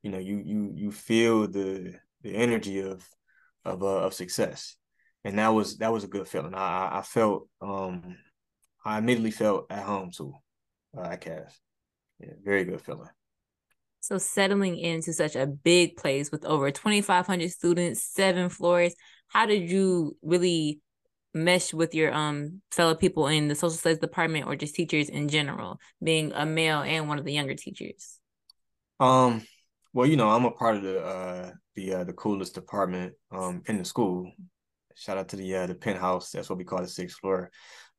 You 0.02 0.12
know, 0.12 0.20
you 0.20 0.42
you 0.44 0.74
you 0.76 0.92
feel 0.92 1.48
the 1.48 1.96
the 2.24 2.36
energy 2.36 2.80
of 2.80 3.08
of 3.66 3.84
uh, 3.84 4.06
of 4.06 4.14
success, 4.14 4.76
and 5.24 5.38
that 5.40 5.50
was 5.50 5.78
that 5.78 5.92
was 5.92 6.04
a 6.04 6.08
good 6.08 6.28
feeling. 6.28 6.54
I 6.56 7.00
I 7.00 7.02
felt 7.02 7.48
um 7.62 8.18
I 8.86 8.98
immediately 8.98 9.32
felt 9.32 9.68
at 9.70 9.84
home 9.84 10.12
too 10.12 10.34
uh, 10.98 11.02
at. 11.02 11.54
Yeah, 12.20 12.34
very 12.44 12.64
good 12.64 12.82
feeling. 12.82 13.10
So 14.00 14.18
settling 14.18 14.78
into 14.78 15.14
such 15.14 15.36
a 15.36 15.48
big 15.48 15.96
place 15.96 16.32
with 16.32 16.46
over 16.46 16.72
2,500 16.72 17.50
students, 17.52 18.04
seven 18.04 18.50
floors, 18.50 18.94
how 19.30 19.46
did 19.46 19.70
you 19.70 20.18
really 20.22 20.82
mesh 21.34 21.74
with 21.74 21.96
your 21.96 22.14
um 22.14 22.62
fellow 22.72 22.94
people 22.94 23.28
in 23.28 23.48
the 23.48 23.56
social 23.56 23.72
studies 23.72 23.98
department 23.98 24.46
or 24.46 24.56
just 24.56 24.76
teachers 24.76 25.10
in 25.10 25.28
general, 25.28 25.80
being 26.04 26.32
a 26.34 26.46
male 26.46 26.82
and 26.82 27.08
one 27.08 27.18
of 27.18 27.26
the 27.26 27.34
younger 27.34 27.56
teachers? 27.56 28.20
Um, 29.00 29.42
well, 29.94 30.08
you 30.08 30.18
know, 30.18 30.30
I'm 30.30 30.46
a 30.46 30.52
part 30.52 30.78
of 30.78 30.84
the 30.84 31.04
uh 31.04 31.52
the 31.76 31.94
uh, 31.94 32.04
the 32.04 32.14
coolest 32.14 32.56
department 32.56 33.14
um 33.32 33.62
in 33.68 33.78
the 33.78 33.86
school. 33.86 34.32
Shout 34.96 35.18
out 35.18 35.30
to 35.30 35.36
the 35.36 35.56
uh, 35.56 35.68
the 35.68 35.76
penthouse. 35.76 36.32
That's 36.32 36.50
what 36.50 36.58
we 36.58 36.66
call 36.66 36.82
the 36.82 36.88
sixth 36.88 37.18
floor. 37.20 37.52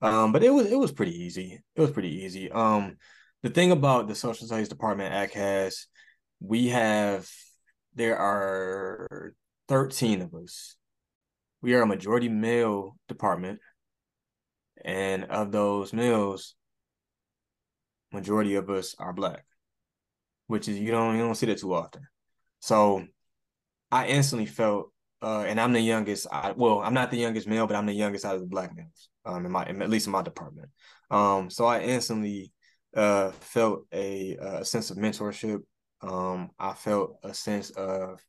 Um, 0.02 0.32
but 0.32 0.42
it 0.42 0.50
was 0.50 0.66
it 0.66 0.78
was 0.78 0.92
pretty 0.92 1.16
easy. 1.24 1.60
It 1.74 1.80
was 1.80 1.90
pretty 1.90 2.24
easy. 2.24 2.50
Um, 2.50 2.96
the 3.42 3.50
thing 3.50 3.72
about 3.72 4.08
the 4.08 4.14
social 4.14 4.46
studies 4.46 4.68
department 4.68 5.14
at 5.14 5.30
Cass, 5.32 5.86
we 6.40 6.68
have 6.68 7.28
there 7.94 8.18
are 8.18 9.34
13 9.68 10.22
of 10.22 10.34
us. 10.34 10.76
We 11.62 11.74
are 11.74 11.82
a 11.82 11.86
majority 11.86 12.28
male 12.28 12.96
department. 13.08 13.60
And 14.84 15.24
of 15.24 15.50
those 15.50 15.92
males, 15.92 16.56
majority 18.12 18.56
of 18.56 18.68
us 18.68 18.94
are 18.98 19.12
black 19.12 19.44
which 20.46 20.68
is 20.68 20.78
you 20.78 20.90
don't 20.90 21.16
you 21.16 21.22
don't 21.22 21.34
see 21.34 21.46
that 21.46 21.58
too 21.58 21.74
often. 21.74 22.02
So 22.60 23.06
I 23.90 24.06
instantly 24.06 24.46
felt, 24.46 24.92
uh, 25.22 25.44
and 25.46 25.60
I'm 25.60 25.72
the 25.72 25.80
youngest. 25.80 26.26
I, 26.30 26.52
well, 26.52 26.80
I'm 26.80 26.94
not 26.94 27.10
the 27.10 27.18
youngest 27.18 27.46
male, 27.46 27.66
but 27.66 27.76
I'm 27.76 27.86
the 27.86 27.92
youngest 27.92 28.24
out 28.24 28.34
of 28.34 28.40
the 28.40 28.46
black 28.46 28.74
males, 28.74 29.08
um, 29.24 29.46
in 29.46 29.52
my 29.52 29.64
at 29.64 29.90
least 29.90 30.06
in 30.06 30.12
my 30.12 30.22
department. 30.22 30.70
Um, 31.10 31.50
so 31.50 31.66
I 31.66 31.80
instantly 31.80 32.52
uh 32.96 33.30
felt 33.32 33.86
a, 33.92 34.36
a 34.36 34.64
sense 34.64 34.90
of 34.90 34.96
mentorship. 34.96 35.60
Um, 36.00 36.50
I 36.58 36.74
felt 36.74 37.18
a 37.22 37.34
sense 37.34 37.70
of 37.70 38.20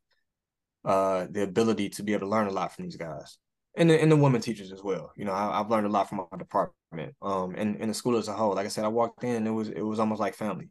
uh 0.84 1.26
the 1.30 1.42
ability 1.42 1.90
to 1.90 2.02
be 2.02 2.12
able 2.12 2.26
to 2.26 2.30
learn 2.30 2.46
a 2.46 2.52
lot 2.52 2.74
from 2.74 2.84
these 2.84 2.96
guys 2.96 3.38
and 3.76 3.90
the, 3.90 4.00
and 4.00 4.10
the 4.10 4.16
women 4.16 4.40
teachers 4.40 4.72
as 4.72 4.82
well. 4.82 5.12
You 5.16 5.26
know, 5.26 5.32
I, 5.32 5.58
have 5.58 5.70
learned 5.70 5.86
a 5.86 5.90
lot 5.90 6.08
from 6.08 6.26
my 6.30 6.38
department. 6.38 7.14
Um, 7.20 7.54
and, 7.56 7.76
and 7.76 7.90
the 7.90 7.94
school 7.94 8.16
as 8.16 8.28
a 8.28 8.32
whole. 8.32 8.54
Like 8.54 8.66
I 8.66 8.70
said, 8.70 8.84
I 8.84 8.88
walked 8.88 9.22
in, 9.22 9.46
it 9.46 9.50
was 9.50 9.68
it 9.68 9.82
was 9.82 10.00
almost 10.00 10.20
like 10.20 10.34
family. 10.34 10.70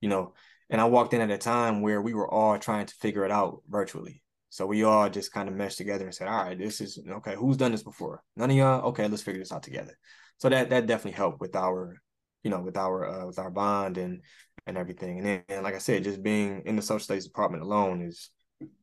You 0.00 0.08
know, 0.08 0.34
and 0.70 0.80
I 0.80 0.84
walked 0.84 1.14
in 1.14 1.20
at 1.20 1.30
a 1.30 1.38
time 1.38 1.80
where 1.80 2.02
we 2.02 2.14
were 2.14 2.28
all 2.32 2.58
trying 2.58 2.86
to 2.86 2.94
figure 2.94 3.24
it 3.24 3.30
out 3.30 3.62
virtually. 3.68 4.22
So 4.50 4.66
we 4.66 4.84
all 4.84 5.10
just 5.10 5.32
kind 5.32 5.48
of 5.48 5.54
meshed 5.54 5.78
together 5.78 6.04
and 6.04 6.14
said, 6.14 6.28
all 6.28 6.44
right, 6.44 6.58
this 6.58 6.80
is 6.80 6.98
okay. 7.08 7.34
Who's 7.34 7.56
done 7.56 7.72
this 7.72 7.82
before? 7.82 8.22
None 8.36 8.50
of 8.50 8.56
y'all. 8.56 8.88
Okay, 8.88 9.06
let's 9.06 9.22
figure 9.22 9.40
this 9.40 9.52
out 9.52 9.62
together. 9.62 9.96
So 10.38 10.48
that 10.48 10.70
that 10.70 10.86
definitely 10.86 11.16
helped 11.16 11.40
with 11.40 11.54
our, 11.54 11.96
you 12.42 12.50
know, 12.50 12.60
with 12.60 12.76
our 12.76 13.04
uh, 13.04 13.26
with 13.26 13.38
our 13.38 13.50
bond 13.50 13.98
and 13.98 14.22
and 14.66 14.78
everything. 14.78 15.18
And 15.18 15.26
then, 15.26 15.42
and 15.48 15.62
like 15.62 15.74
I 15.74 15.78
said, 15.78 16.04
just 16.04 16.22
being 16.22 16.62
in 16.64 16.76
the 16.76 16.82
social 16.82 17.04
studies 17.04 17.26
department 17.26 17.62
alone 17.62 18.02
is, 18.02 18.30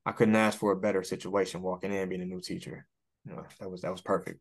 I 0.05 0.11
couldn't 0.11 0.35
ask 0.35 0.59
for 0.59 0.71
a 0.71 0.79
better 0.79 1.03
situation 1.03 1.61
walking 1.61 1.91
in 1.91 2.09
being 2.09 2.21
a 2.21 2.25
new 2.25 2.39
teacher. 2.41 2.85
You 3.25 3.35
know, 3.35 3.43
that 3.59 3.69
was 3.69 3.81
that 3.81 3.91
was 3.91 4.01
perfect. 4.01 4.39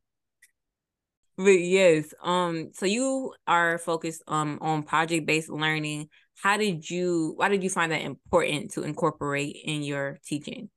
But 1.37 1.51
yes, 1.51 2.13
um, 2.23 2.71
so 2.75 2.87
you 2.87 3.35
are 3.47 3.79
focused 3.79 4.23
um 4.29 4.59
on 4.61 4.83
project 4.83 5.27
based 5.27 5.51
learning. 5.51 6.09
How 6.43 6.57
did 6.57 6.89
you 6.89 7.35
why 7.37 7.49
did 7.49 7.63
you 7.63 7.71
find 7.71 7.93
that 7.93 8.03
important 8.03 8.73
to 8.73 8.83
incorporate 8.83 9.57
in 9.65 9.83
your 9.83 10.19
teaching? 10.25 10.71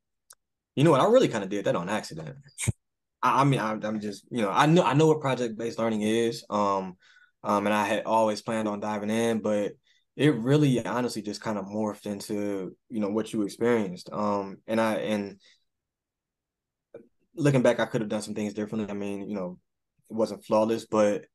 You 0.75 0.83
know 0.83 0.91
what? 0.91 1.01
I 1.01 1.05
really 1.05 1.27
kind 1.27 1.43
of 1.43 1.49
did 1.49 1.65
that 1.65 1.75
on 1.75 1.89
accident. 1.89 2.35
I, 3.25 3.41
I, 3.41 3.43
mean 3.43 3.59
I, 3.59 3.71
am 3.71 3.99
just 3.99 4.25
you 4.29 4.41
know 4.41 4.51
i 4.51 4.65
know 4.67 4.83
i 4.83 4.93
know 4.93 5.07
what 5.07 5.19
project-based 5.19 5.79
learning 5.79 6.03
is 6.03 6.45
um 6.49 6.95
um 7.43 7.65
and 7.65 7.73
i 7.73 7.85
had 7.85 8.03
always 8.05 8.41
planned 8.41 8.67
on 8.67 8.79
diving 8.79 9.09
in 9.09 9.39
but 9.39 9.71
it 10.15 10.35
really 10.35 10.85
honestly 10.85 11.21
just 11.21 11.41
kind 11.41 11.57
of 11.57 11.65
morphed 11.65 12.05
into 12.05 12.75
you 12.89 12.99
know 12.99 13.09
what 13.09 13.33
you 13.33 13.41
experienced 13.41 14.09
um 14.13 14.57
and 14.67 14.79
i 14.79 14.95
and 14.95 15.39
looking 17.35 17.63
back 17.63 17.79
i 17.79 17.85
could 17.85 18.01
have 18.01 18.09
done 18.09 18.21
some 18.21 18.35
things 18.35 18.53
differently. 18.53 18.89
I 18.89 18.93
mean 18.93 19.27
you 19.27 19.35
know 19.35 19.57
it 20.09 20.13
wasn't 20.13 20.43
flawless 20.45 20.85
but 20.85 21.25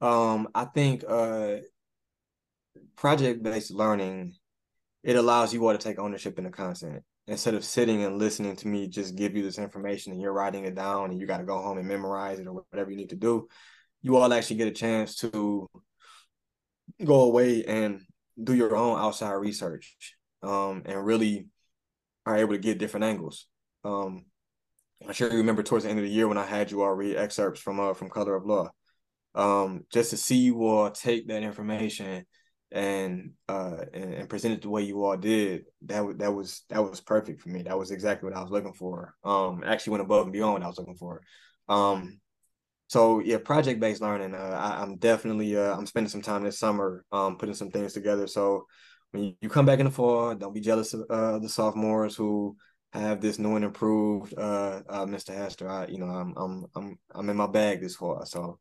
um 0.00 0.48
i 0.54 0.64
think 0.64 1.04
uh 1.08 1.56
project 2.96 3.42
based 3.42 3.70
learning, 3.70 4.34
it 5.02 5.16
allows 5.16 5.52
you 5.54 5.66
all 5.66 5.72
to 5.72 5.78
take 5.78 5.98
ownership 5.98 6.38
in 6.38 6.44
the 6.44 6.50
content 6.50 7.02
instead 7.26 7.54
of 7.54 7.64
sitting 7.64 8.02
and 8.02 8.18
listening 8.18 8.56
to 8.56 8.68
me 8.68 8.88
just 8.88 9.16
give 9.16 9.36
you 9.36 9.42
this 9.42 9.58
information 9.58 10.12
and 10.12 10.20
you're 10.20 10.32
writing 10.32 10.64
it 10.64 10.74
down 10.74 11.10
and 11.10 11.18
you 11.18 11.26
got 11.26 11.38
to 11.38 11.44
go 11.44 11.58
home 11.58 11.78
and 11.78 11.86
memorize 11.86 12.38
it 12.38 12.46
or 12.46 12.64
whatever 12.70 12.90
you 12.90 12.96
need 12.96 13.10
to 13.10 13.16
do. 13.16 13.48
You 14.02 14.16
all 14.16 14.32
actually 14.32 14.56
get 14.56 14.68
a 14.68 14.72
chance 14.72 15.16
to 15.16 15.68
go 17.04 17.22
away 17.22 17.64
and 17.64 18.02
do 18.42 18.54
your 18.54 18.74
own 18.74 18.98
outside 18.98 19.32
research 19.32 20.16
um, 20.42 20.82
and 20.84 21.04
really 21.04 21.48
are 22.26 22.36
able 22.36 22.52
to 22.52 22.58
get 22.58 22.78
different 22.78 23.04
angles. 23.04 23.46
Um, 23.84 24.26
I'm 25.06 25.12
sure 25.12 25.30
you 25.30 25.38
remember 25.38 25.62
towards 25.62 25.84
the 25.84 25.90
end 25.90 25.98
of 25.98 26.04
the 26.04 26.10
year 26.10 26.28
when 26.28 26.38
I 26.38 26.46
had 26.46 26.70
you 26.70 26.82
all 26.82 26.92
read 26.92 27.16
excerpts 27.16 27.60
from 27.60 27.80
uh, 27.80 27.94
from 27.94 28.10
Color 28.10 28.36
of 28.36 28.46
Law. 28.46 28.70
Um, 29.34 29.84
just 29.92 30.10
to 30.10 30.16
see 30.16 30.38
you 30.38 30.64
all 30.66 30.90
take 30.90 31.28
that 31.28 31.42
information 31.42 32.26
and 32.72 33.32
uh 33.48 33.78
and, 33.92 34.14
and 34.14 34.28
present 34.28 34.54
it 34.54 34.62
the 34.62 34.70
way 34.70 34.82
you 34.82 35.04
all 35.04 35.16
did 35.16 35.64
that 35.86 36.18
that 36.18 36.32
was 36.32 36.62
that 36.68 36.78
was 36.78 37.00
perfect 37.00 37.40
for 37.40 37.48
me 37.48 37.62
that 37.62 37.76
was 37.76 37.90
exactly 37.90 38.28
what 38.28 38.38
i 38.38 38.40
was 38.40 38.52
looking 38.52 38.72
for 38.72 39.12
um 39.24 39.64
actually 39.66 39.90
went 39.90 40.04
above 40.04 40.22
and 40.22 40.32
beyond 40.32 40.52
what 40.52 40.62
i 40.62 40.68
was 40.68 40.78
looking 40.78 40.94
for 40.94 41.20
um 41.68 42.20
so 42.90 43.20
yeah, 43.20 43.38
project 43.38 43.78
based 43.78 44.02
learning. 44.02 44.34
Uh, 44.34 44.58
I, 44.60 44.82
am 44.82 44.96
definitely 44.96 45.56
uh, 45.56 45.76
I'm 45.76 45.86
spending 45.86 46.10
some 46.10 46.22
time 46.22 46.42
this 46.42 46.58
summer 46.58 47.04
um, 47.12 47.38
putting 47.38 47.54
some 47.54 47.70
things 47.70 47.92
together. 47.92 48.26
So 48.26 48.66
when 49.12 49.36
you 49.40 49.48
come 49.48 49.64
back 49.64 49.78
in 49.78 49.84
the 49.84 49.92
fall, 49.92 50.34
don't 50.34 50.52
be 50.52 50.60
jealous 50.60 50.92
of 50.92 51.04
uh, 51.08 51.38
the 51.38 51.48
sophomores 51.48 52.16
who 52.16 52.56
have 52.98 53.20
this 53.20 53.38
new 53.38 53.56
and 53.56 53.64
improved 53.64 54.34
uh, 54.36 54.82
uh, 54.88 55.06
Mr. 55.06 55.34
Hester. 55.34 55.68
I, 55.68 55.86
you 55.86 55.98
know, 55.98 56.06
I'm 56.06 56.34
I'm 56.36 56.66
I'm 56.74 56.98
I'm 57.14 57.30
in 57.30 57.36
my 57.36 57.46
bag 57.46 57.80
this 57.80 57.96
fall. 57.96 58.24
So, 58.26 58.58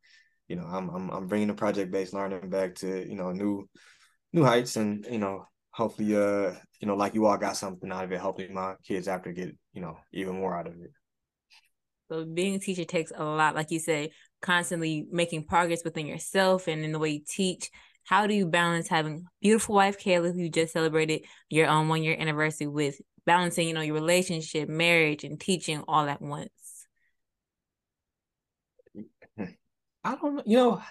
you 0.48 0.56
know, 0.56 0.66
I'm 0.66 0.90
I'm 0.90 1.10
I'm 1.10 1.28
bringing 1.28 1.48
the 1.48 1.54
project 1.54 1.92
based 1.92 2.14
learning 2.14 2.50
back 2.50 2.76
to 2.76 3.08
you 3.08 3.16
know 3.16 3.32
new 3.32 3.68
new 4.34 4.44
heights, 4.44 4.76
and 4.76 5.06
you 5.10 5.18
know, 5.18 5.46
hopefully, 5.72 6.16
uh, 6.16 6.54
you 6.80 6.88
know, 6.88 6.96
like 6.96 7.16
you 7.16 7.26
all 7.26 7.38
got 7.38 7.58
something 7.58 7.92
out 7.92 8.04
of 8.04 8.12
it. 8.12 8.20
Hopefully, 8.20 8.50
my 8.50 8.76
kids 8.84 9.08
after 9.08 9.32
get 9.32 9.56
you 9.74 9.82
know 9.82 9.98
even 10.14 10.36
more 10.36 10.56
out 10.56 10.68
of 10.68 10.74
it. 10.74 10.92
So 12.12 12.26
being 12.26 12.56
a 12.56 12.60
teacher 12.60 12.86
takes 12.86 13.12
a 13.16 13.24
lot, 13.24 13.56
like 13.56 13.70
you 13.70 13.80
say, 13.80 14.12
constantly 14.42 15.06
making 15.12 15.46
progress 15.46 15.84
within 15.84 16.08
yourself 16.08 16.68
and 16.68 16.84
in 16.84 16.92
the 16.92 17.00
way 17.00 17.10
you 17.10 17.22
teach. 17.28 17.70
How 18.04 18.26
do 18.26 18.34
you 18.34 18.48
balance 18.48 18.88
having 18.88 19.26
beautiful 19.40 19.76
wife 19.76 20.00
Kayla, 20.00 20.34
who 20.34 20.40
you 20.40 20.50
just 20.50 20.74
celebrated 20.74 21.26
your 21.50 21.68
own 21.68 21.82
um, 21.82 21.90
one 21.90 22.02
year 22.02 22.16
anniversary 22.18 22.66
with, 22.66 23.00
balancing, 23.30 23.68
you 23.68 23.76
know, 23.76 23.82
your 23.82 23.94
relationship, 23.94 24.68
marriage, 24.68 25.24
and 25.24 25.40
teaching 25.40 25.84
all 25.88 26.10
at 26.10 26.20
once? 26.20 26.50
I 30.04 30.16
don't 30.16 30.38
know. 30.38 30.44
You 30.48 30.58
know, 30.58 30.82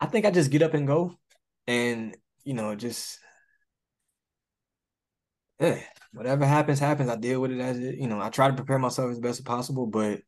I 0.00 0.06
think 0.06 0.26
I 0.26 0.32
just 0.32 0.50
get 0.50 0.62
up 0.62 0.74
and 0.74 0.84
go, 0.84 1.14
and 1.68 2.16
you 2.42 2.54
know, 2.54 2.74
just 2.74 3.20
yeah, 5.60 5.78
whatever 6.12 6.44
happens, 6.44 6.80
happens. 6.80 7.08
I 7.08 7.14
deal 7.14 7.40
with 7.40 7.52
it 7.52 7.60
as 7.60 7.78
it. 7.78 7.98
You 7.98 8.08
know, 8.08 8.20
I 8.20 8.30
try 8.30 8.48
to 8.48 8.54
prepare 8.56 8.80
myself 8.80 9.12
as 9.12 9.20
best 9.20 9.38
as 9.38 9.44
possible, 9.44 9.86
but 9.86 10.20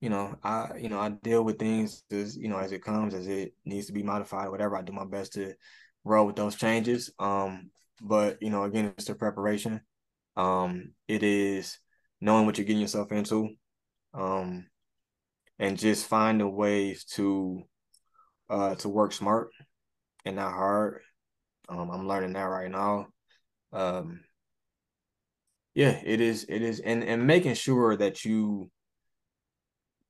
you 0.00 0.08
know, 0.08 0.34
I 0.42 0.78
you 0.78 0.88
know 0.88 0.98
I 0.98 1.10
deal 1.10 1.44
with 1.44 1.58
things 1.58 2.04
as 2.10 2.38
you 2.38 2.48
know 2.48 2.58
as 2.58 2.72
it 2.72 2.82
comes, 2.82 3.12
as 3.12 3.26
it 3.26 3.52
needs 3.66 3.88
to 3.88 3.92
be 3.92 4.02
modified, 4.02 4.48
whatever. 4.48 4.78
I 4.78 4.82
do 4.82 4.92
my 4.92 5.04
best 5.04 5.34
to 5.34 5.54
roll 6.04 6.26
with 6.26 6.36
those 6.36 6.56
changes. 6.56 7.12
Um, 7.18 7.70
but 8.00 8.38
you 8.40 8.48
know, 8.48 8.64
again, 8.64 8.94
it's 8.96 9.04
the 9.04 9.14
preparation. 9.14 9.82
Um, 10.36 10.92
it 11.08 11.22
is 11.22 11.78
knowing 12.20 12.46
what 12.46 12.58
you're 12.58 12.66
getting 12.66 12.82
yourself 12.82 13.12
into, 13.12 13.50
um, 14.14 14.66
and 15.58 15.78
just 15.78 16.06
finding 16.06 16.54
ways 16.54 17.04
to 17.04 17.62
uh 18.50 18.74
to 18.76 18.88
work 18.88 19.12
smart 19.12 19.50
and 20.24 20.36
not 20.36 20.52
hard. 20.52 21.00
Um, 21.68 21.90
I'm 21.90 22.08
learning 22.08 22.34
that 22.34 22.42
right 22.44 22.70
now. 22.70 23.06
Um, 23.72 24.20
yeah, 25.74 26.00
it 26.04 26.20
is. 26.20 26.46
It 26.48 26.62
is, 26.62 26.80
and 26.80 27.02
and 27.02 27.26
making 27.26 27.54
sure 27.54 27.96
that 27.96 28.24
you 28.24 28.70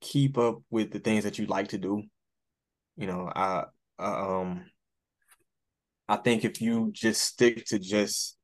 keep 0.00 0.37
up 0.37 0.58
with 0.70 0.90
the 0.90 0.98
things 0.98 1.24
that 1.24 1.38
you 1.38 1.46
like 1.46 1.68
to 1.68 1.78
do. 1.78 2.02
You 2.96 3.06
know, 3.06 3.30
I 3.34 3.64
um 3.98 4.66
I 6.08 6.16
think 6.16 6.44
if 6.44 6.60
you 6.60 6.90
just 6.92 7.22
stick 7.22 7.64
to 7.66 7.78
just 7.78 8.37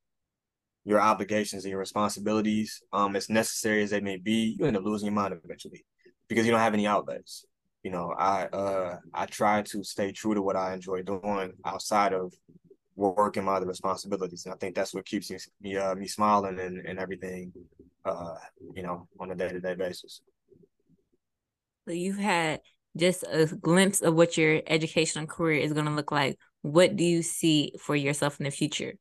your 0.84 1.00
obligations 1.00 1.64
and 1.64 1.70
your 1.70 1.80
responsibilities, 1.80 2.82
um, 2.92 3.16
as 3.16 3.28
necessary 3.28 3.82
as 3.82 3.90
they 3.90 4.00
may 4.00 4.16
be, 4.16 4.56
you 4.58 4.66
end 4.66 4.76
up 4.76 4.84
losing 4.84 5.06
your 5.06 5.14
mind 5.14 5.38
eventually 5.44 5.84
because 6.28 6.46
you 6.46 6.52
don't 6.52 6.60
have 6.60 6.74
any 6.74 6.86
outlets. 6.86 7.44
You 7.82 7.90
know, 7.90 8.14
I 8.18 8.44
uh 8.46 8.96
I 9.14 9.26
try 9.26 9.62
to 9.62 9.82
stay 9.82 10.12
true 10.12 10.34
to 10.34 10.42
what 10.42 10.56
I 10.56 10.74
enjoy 10.74 11.02
doing 11.02 11.52
outside 11.64 12.12
of 12.12 12.32
work 12.94 13.36
and 13.36 13.46
my 13.46 13.54
other 13.54 13.66
responsibilities. 13.66 14.44
And 14.44 14.54
I 14.54 14.58
think 14.58 14.74
that's 14.74 14.92
what 14.92 15.06
keeps 15.06 15.30
me 15.60 15.76
uh, 15.76 15.94
me 15.94 16.06
smiling 16.06 16.60
and, 16.60 16.86
and 16.86 16.98
everything 16.98 17.52
uh, 18.04 18.34
you 18.74 18.82
know, 18.82 19.08
on 19.18 19.30
a 19.30 19.34
day 19.34 19.48
to 19.48 19.60
day 19.60 19.74
basis. 19.74 20.20
So 21.86 21.94
you've 21.94 22.18
had 22.18 22.60
just 22.96 23.24
a 23.30 23.46
glimpse 23.46 24.00
of 24.02 24.14
what 24.14 24.36
your 24.36 24.60
educational 24.66 25.26
career 25.26 25.60
is 25.60 25.72
going 25.72 25.86
to 25.86 25.92
look 25.92 26.12
like. 26.12 26.38
What 26.62 26.96
do 26.96 27.04
you 27.04 27.22
see 27.22 27.72
for 27.78 27.96
yourself 27.96 28.38
in 28.40 28.44
the 28.44 28.50
future? 28.50 28.94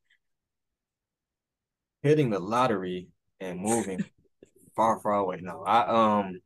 Hitting 2.02 2.30
the 2.30 2.40
lottery 2.40 3.08
and 3.40 3.60
moving 3.60 4.04
far, 4.76 5.00
far 5.00 5.16
away. 5.16 5.40
No, 5.42 5.64
I 5.64 6.22
um, 6.24 6.40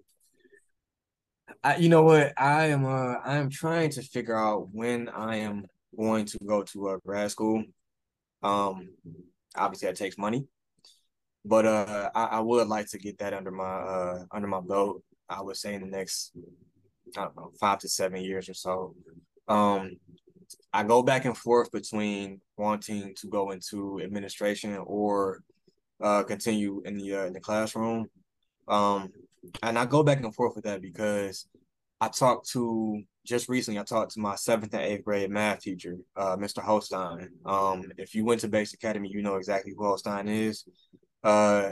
I 1.64 1.78
you 1.78 1.90
know 1.90 2.04
what 2.04 2.34
I 2.38 2.68
am 2.68 2.86
uh 2.86 3.16
I 3.24 3.38
am 3.38 3.50
trying 3.50 3.92
to 3.92 4.02
figure 4.02 4.38
out 4.38 4.70
when 4.72 5.10
I 5.10 5.38
am 5.38 5.66
going 5.96 6.26
to 6.26 6.40
go 6.46 6.64
to 6.64 6.90
a 6.90 7.00
grad 7.00 7.32
school. 7.32 7.64
Um, 8.42 8.90
obviously 9.56 9.88
that 9.88 9.96
takes 9.96 10.18
money, 10.18 10.48
but 11.46 11.66
uh, 11.66 12.10
I, 12.14 12.26
I 12.26 12.40
would 12.40 12.68
like 12.68 12.90
to 12.90 12.98
get 12.98 13.20
that 13.20 13.34
under 13.34 13.52
my 13.52 13.64
uh 13.64 14.26
under 14.32 14.48
my 14.48 14.62
belt. 14.62 15.04
I 15.30 15.42
would 15.42 15.58
say 15.58 15.76
in 15.76 15.82
the 15.82 15.88
next, 15.88 16.32
I 17.18 17.24
don't 17.24 17.36
know, 17.36 17.52
five 17.60 17.80
to 17.80 17.90
seven 17.90 18.22
years 18.22 18.50
or 18.50 18.54
so. 18.54 18.96
Um, 19.48 19.98
I 20.74 20.84
go 20.84 21.04
back 21.04 21.26
and 21.26 21.38
forth 21.38 21.72
between 21.72 22.42
wanting 22.58 23.14
to 23.16 23.28
go 23.28 23.52
into 23.52 24.02
administration 24.04 24.76
or 24.86 25.42
uh, 26.02 26.24
continue 26.24 26.82
in 26.86 26.98
the 26.98 27.16
uh, 27.16 27.26
in 27.26 27.34
the 27.34 27.40
classroom. 27.40 28.08
Um, 28.68 29.10
and 29.62 29.78
I 29.78 29.86
go 29.86 30.04
back 30.04 30.22
and 30.24 30.34
forth 30.34 30.56
with 30.56 30.66
that 30.66 30.82
because 30.82 31.48
I 32.02 32.08
talked 32.08 32.50
to 32.52 33.04
just 33.26 33.50
recently. 33.50 33.80
I 33.80 33.84
talked 33.84 34.14
to 34.14 34.20
my 34.20 34.36
seventh 34.36 34.74
and 34.74 34.84
eighth 34.84 35.06
grade 35.06 35.30
math 35.30 35.62
teacher, 35.62 35.98
uh, 36.16 36.36
Mr. 36.38 36.62
Holstein. 36.62 37.30
Um, 37.46 37.92
if 37.98 38.16
you 38.16 38.26
went 38.26 38.42
to 38.42 38.48
Bates 38.48 38.74
Academy, 38.74 39.10
you 39.10 39.22
know 39.22 39.36
exactly 39.36 39.74
who 39.78 39.86
Holstein 39.86 40.28
is. 40.28 40.66
Uh, 41.24 41.72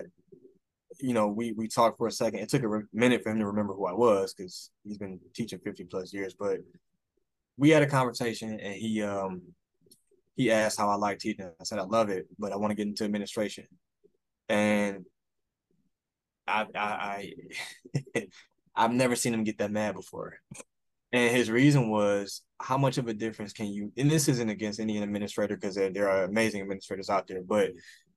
you 1.00 1.14
know, 1.14 1.28
we 1.28 1.54
we 1.54 1.68
talked 1.68 1.98
for 1.98 2.08
a 2.08 2.12
second. 2.12 2.42
It 2.42 2.50
took 2.50 2.64
a 2.64 2.82
minute 2.94 3.24
for 3.24 3.32
him 3.32 3.40
to 3.40 3.48
remember 3.48 3.74
who 3.74 3.88
I 3.88 3.94
was 3.94 4.34
because 4.34 4.70
he's 4.84 4.98
been 4.98 5.20
teaching 5.34 5.60
fifty 5.60 5.86
plus 5.86 6.14
years. 6.14 6.36
But 6.38 6.60
we 7.58 7.70
had 7.70 7.84
a 7.84 7.88
conversation, 7.88 8.60
and 8.60 8.74
he 8.74 9.02
um 9.04 9.42
he 10.36 10.52
asked 10.52 10.80
how 10.80 10.90
I 10.90 10.96
like 10.96 11.20
teaching. 11.20 11.52
I 11.60 11.64
said 11.64 11.80
I 11.80 11.84
love 11.84 12.10
it, 12.10 12.28
but 12.40 12.52
I 12.52 12.56
want 12.56 12.72
to 12.72 12.76
get 12.76 12.88
into 12.88 13.04
administration. 13.04 13.66
And 14.50 15.06
I 16.48 16.66
I, 16.76 17.34
I 18.16 18.24
I've 18.76 18.94
never 18.94 19.16
seen 19.16 19.34
him 19.34 19.44
get 19.44 19.58
that 19.60 19.72
mad 19.72 19.96
before. 19.96 20.36
And 21.14 21.36
his 21.36 21.52
reason 21.52 21.90
was 21.90 22.42
how 22.62 22.78
much 22.78 22.98
of 22.98 23.08
a 23.08 23.14
difference 23.14 23.52
can 23.52 23.68
you 23.68 23.92
and 23.98 24.10
this 24.10 24.30
isn't 24.30 24.50
against 24.50 24.80
any 24.80 25.02
administrator 25.02 25.56
because 25.58 25.76
there, 25.76 25.92
there 25.92 26.10
are 26.10 26.24
amazing 26.24 26.62
administrators 26.62 27.10
out 27.10 27.28
there, 27.28 27.42
but 27.44 27.72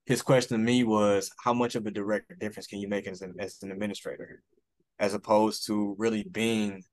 his 0.05 0.21
question 0.21 0.57
to 0.57 0.63
me 0.63 0.83
was 0.83 1.29
how 1.43 1.53
much 1.53 1.75
of 1.75 1.85
a 1.85 1.91
direct 1.91 2.39
difference 2.39 2.67
can 2.67 2.79
you 2.79 2.87
make 2.87 3.07
as 3.07 3.21
an, 3.21 3.33
as 3.39 3.57
an 3.63 3.71
administrator 3.71 4.43
as 4.99 5.13
opposed 5.13 5.65
to 5.67 5.95
really 5.97 6.23
being 6.23 6.83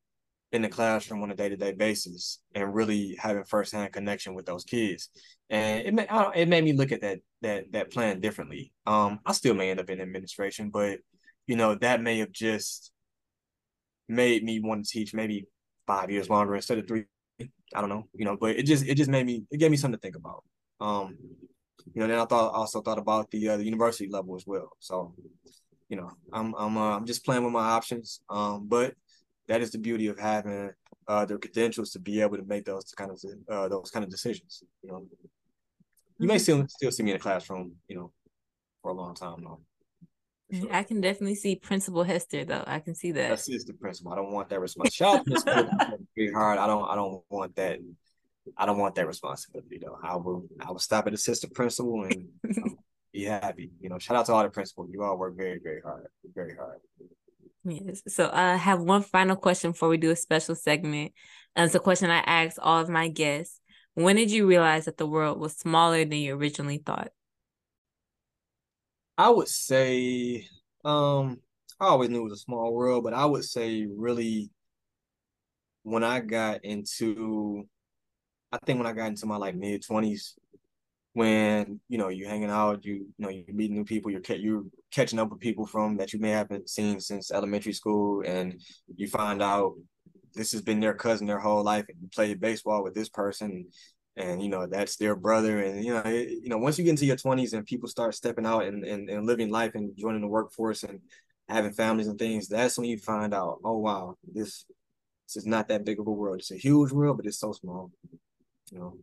in 0.52 0.62
the 0.62 0.68
classroom 0.68 1.22
on 1.22 1.30
a 1.30 1.36
day-to-day 1.36 1.72
basis 1.72 2.40
and 2.54 2.74
really 2.74 3.16
having 3.18 3.44
firsthand 3.44 3.92
connection 3.92 4.34
with 4.34 4.46
those 4.46 4.64
kids 4.64 5.08
and 5.50 5.86
it, 5.86 5.94
may, 5.94 6.06
it 6.34 6.48
made 6.48 6.64
me 6.64 6.72
look 6.72 6.92
at 6.92 7.00
that 7.00 7.18
that 7.40 7.70
that 7.72 7.90
plan 7.90 8.20
differently 8.20 8.72
um 8.86 9.18
i 9.26 9.32
still 9.32 9.54
may 9.54 9.70
end 9.70 9.80
up 9.80 9.90
in 9.90 10.00
administration 10.00 10.70
but 10.70 10.98
you 11.46 11.56
know 11.56 11.74
that 11.74 12.02
may 12.02 12.18
have 12.18 12.32
just 12.32 12.92
made 14.08 14.44
me 14.44 14.60
want 14.60 14.84
to 14.84 14.90
teach 14.90 15.14
maybe 15.14 15.46
five 15.86 16.10
years 16.10 16.28
longer 16.28 16.54
instead 16.54 16.78
of 16.78 16.86
three 16.86 17.04
i 17.74 17.80
don't 17.80 17.88
know 17.88 18.06
you 18.14 18.24
know 18.24 18.36
but 18.36 18.56
it 18.56 18.64
just 18.64 18.86
it 18.86 18.94
just 18.94 19.10
made 19.10 19.24
me 19.24 19.44
it 19.50 19.58
gave 19.58 19.70
me 19.70 19.76
something 19.76 19.98
to 19.98 20.02
think 20.02 20.16
about 20.16 20.44
um 20.80 21.16
you 21.94 22.00
know, 22.00 22.08
then 22.08 22.18
I 22.18 22.24
thought 22.24 22.54
also 22.54 22.80
thought 22.80 22.98
about 22.98 23.30
the 23.30 23.50
uh, 23.50 23.56
the 23.56 23.64
university 23.64 24.08
level 24.08 24.36
as 24.36 24.46
well. 24.46 24.70
So, 24.78 25.14
you 25.88 25.96
know, 25.96 26.10
I'm 26.32 26.54
I'm 26.56 26.76
uh, 26.76 26.96
I'm 26.96 27.06
just 27.06 27.24
playing 27.24 27.44
with 27.44 27.52
my 27.52 27.70
options. 27.70 28.20
Um, 28.30 28.66
but 28.68 28.94
that 29.48 29.60
is 29.60 29.70
the 29.70 29.78
beauty 29.78 30.06
of 30.06 30.18
having 30.18 30.70
uh, 31.08 31.24
the 31.24 31.38
credentials 31.38 31.90
to 31.90 31.98
be 31.98 32.20
able 32.20 32.36
to 32.36 32.44
make 32.44 32.64
those 32.64 32.92
kind 32.96 33.10
of 33.10 33.20
uh, 33.50 33.68
those 33.68 33.90
kind 33.90 34.04
of 34.04 34.10
decisions. 34.10 34.62
You 34.82 34.90
know, 34.90 35.06
you 36.18 36.26
may 36.26 36.34
mm-hmm. 36.34 36.42
still 36.42 36.66
still 36.68 36.90
see 36.90 37.02
me 37.02 37.10
in 37.12 37.16
the 37.16 37.22
classroom, 37.22 37.76
you 37.88 37.96
know, 37.96 38.12
for 38.82 38.90
a 38.90 38.94
long 38.94 39.14
time 39.14 39.42
though. 39.42 39.60
Sure. 40.52 40.68
I 40.70 40.82
can 40.82 41.00
definitely 41.00 41.34
see 41.34 41.56
Principal 41.56 42.02
Hester 42.02 42.44
though. 42.44 42.64
I 42.66 42.80
can 42.80 42.94
see 42.94 43.10
that. 43.12 43.30
That's 43.30 43.46
the 43.46 43.72
principal. 43.72 44.12
I 44.12 44.16
don't 44.16 44.32
want 44.32 44.50
that 44.50 44.60
responsibility. 44.60 45.30
Shout 45.34 45.96
very 46.14 46.32
hard. 46.34 46.58
I 46.58 46.66
don't 46.66 46.88
I 46.88 46.94
don't 46.94 47.22
want 47.30 47.56
that 47.56 47.78
I 48.56 48.66
don't 48.66 48.78
want 48.78 48.94
that 48.96 49.06
responsibility 49.06 49.78
though. 49.82 49.98
I 50.02 50.16
will 50.16 50.46
I 50.60 50.70
will 50.70 50.78
stop 50.78 51.06
at 51.06 51.14
assistant 51.14 51.54
principal 51.54 52.04
and 52.04 52.28
be 53.12 53.24
happy. 53.24 53.70
You 53.80 53.88
know, 53.88 53.98
shout 53.98 54.16
out 54.16 54.26
to 54.26 54.32
all 54.32 54.42
the 54.42 54.50
principals. 54.50 54.90
You 54.92 55.02
all 55.02 55.18
work 55.18 55.36
very, 55.36 55.60
very 55.62 55.80
hard. 55.80 56.06
Very 56.34 56.56
hard. 56.56 56.78
Yes. 57.64 58.02
So 58.08 58.30
I 58.32 58.56
have 58.56 58.80
one 58.80 59.02
final 59.02 59.36
question 59.36 59.70
before 59.70 59.88
we 59.88 59.96
do 59.96 60.10
a 60.10 60.16
special 60.16 60.54
segment. 60.54 61.12
And 61.54 61.66
it's 61.66 61.74
a 61.74 61.80
question 61.80 62.10
I 62.10 62.18
ask 62.18 62.56
all 62.60 62.80
of 62.80 62.88
my 62.88 63.08
guests. 63.08 63.60
When 63.94 64.16
did 64.16 64.30
you 64.30 64.46
realize 64.46 64.86
that 64.86 64.96
the 64.96 65.06
world 65.06 65.38
was 65.38 65.56
smaller 65.56 66.04
than 66.04 66.18
you 66.18 66.34
originally 66.34 66.78
thought? 66.78 67.10
I 69.18 69.30
would 69.30 69.48
say 69.48 70.48
um 70.84 71.40
I 71.78 71.86
always 71.86 72.10
knew 72.10 72.20
it 72.20 72.24
was 72.24 72.32
a 72.32 72.36
small 72.36 72.72
world, 72.72 73.04
but 73.04 73.14
I 73.14 73.24
would 73.24 73.44
say 73.44 73.86
really 73.86 74.50
when 75.82 76.04
I 76.04 76.20
got 76.20 76.64
into 76.64 77.68
I 78.50 78.58
think 78.64 78.78
when 78.78 78.86
I 78.86 78.92
got 78.92 79.06
into 79.08 79.26
my 79.26 79.36
like 79.36 79.54
mid 79.54 79.84
twenties, 79.84 80.34
when 81.12 81.80
you 81.88 81.98
know 81.98 82.08
you're 82.08 82.28
hanging 82.28 82.50
out, 82.50 82.84
you, 82.84 82.94
you 82.94 83.14
know 83.18 83.28
you're 83.28 83.44
meeting 83.54 83.76
new 83.76 83.84
people, 83.84 84.10
you're 84.10 84.22
you're 84.36 84.64
catching 84.92 85.18
up 85.18 85.30
with 85.30 85.40
people 85.40 85.66
from 85.66 85.96
that 85.96 86.12
you 86.12 86.20
may 86.20 86.30
haven't 86.30 86.68
seen 86.68 87.00
since 87.00 87.30
elementary 87.30 87.72
school, 87.72 88.22
and 88.26 88.60
you 88.94 89.08
find 89.08 89.42
out 89.42 89.74
this 90.34 90.52
has 90.52 90.62
been 90.62 90.80
their 90.80 90.94
cousin 90.94 91.26
their 91.26 91.38
whole 91.38 91.62
life 91.62 91.84
and 91.88 91.98
you 92.00 92.08
played 92.08 92.40
baseball 92.40 92.82
with 92.82 92.94
this 92.94 93.08
person 93.08 93.66
and 94.16 94.42
you 94.42 94.48
know 94.48 94.66
that's 94.66 94.96
their 94.96 95.16
brother 95.16 95.62
and 95.62 95.84
you 95.84 95.92
know 95.92 96.02
it, 96.04 96.28
you 96.42 96.48
know 96.48 96.58
once 96.58 96.78
you 96.78 96.84
get 96.84 96.90
into 96.90 97.06
your 97.06 97.16
20s 97.16 97.52
and 97.52 97.66
people 97.66 97.88
start 97.88 98.14
stepping 98.14 98.46
out 98.46 98.64
and, 98.64 98.84
and, 98.84 99.08
and 99.08 99.26
living 99.26 99.50
life 99.50 99.72
and 99.74 99.96
joining 99.96 100.20
the 100.20 100.26
workforce 100.26 100.82
and 100.82 101.00
having 101.48 101.72
families 101.72 102.06
and 102.06 102.18
things 102.18 102.48
that's 102.48 102.78
when 102.78 102.88
you 102.88 102.98
find 102.98 103.34
out 103.34 103.58
oh 103.64 103.78
wow 103.78 104.14
this 104.32 104.64
this 105.26 105.36
is 105.36 105.46
not 105.46 105.68
that 105.68 105.84
big 105.84 105.98
of 105.98 106.06
a 106.06 106.10
world 106.10 106.38
it's 106.38 106.50
a 106.50 106.56
huge 106.56 106.92
world 106.92 107.16
but 107.16 107.26
it's 107.26 107.38
so 107.38 107.52
small 107.52 107.90
you 108.70 108.78
know. 108.78 108.96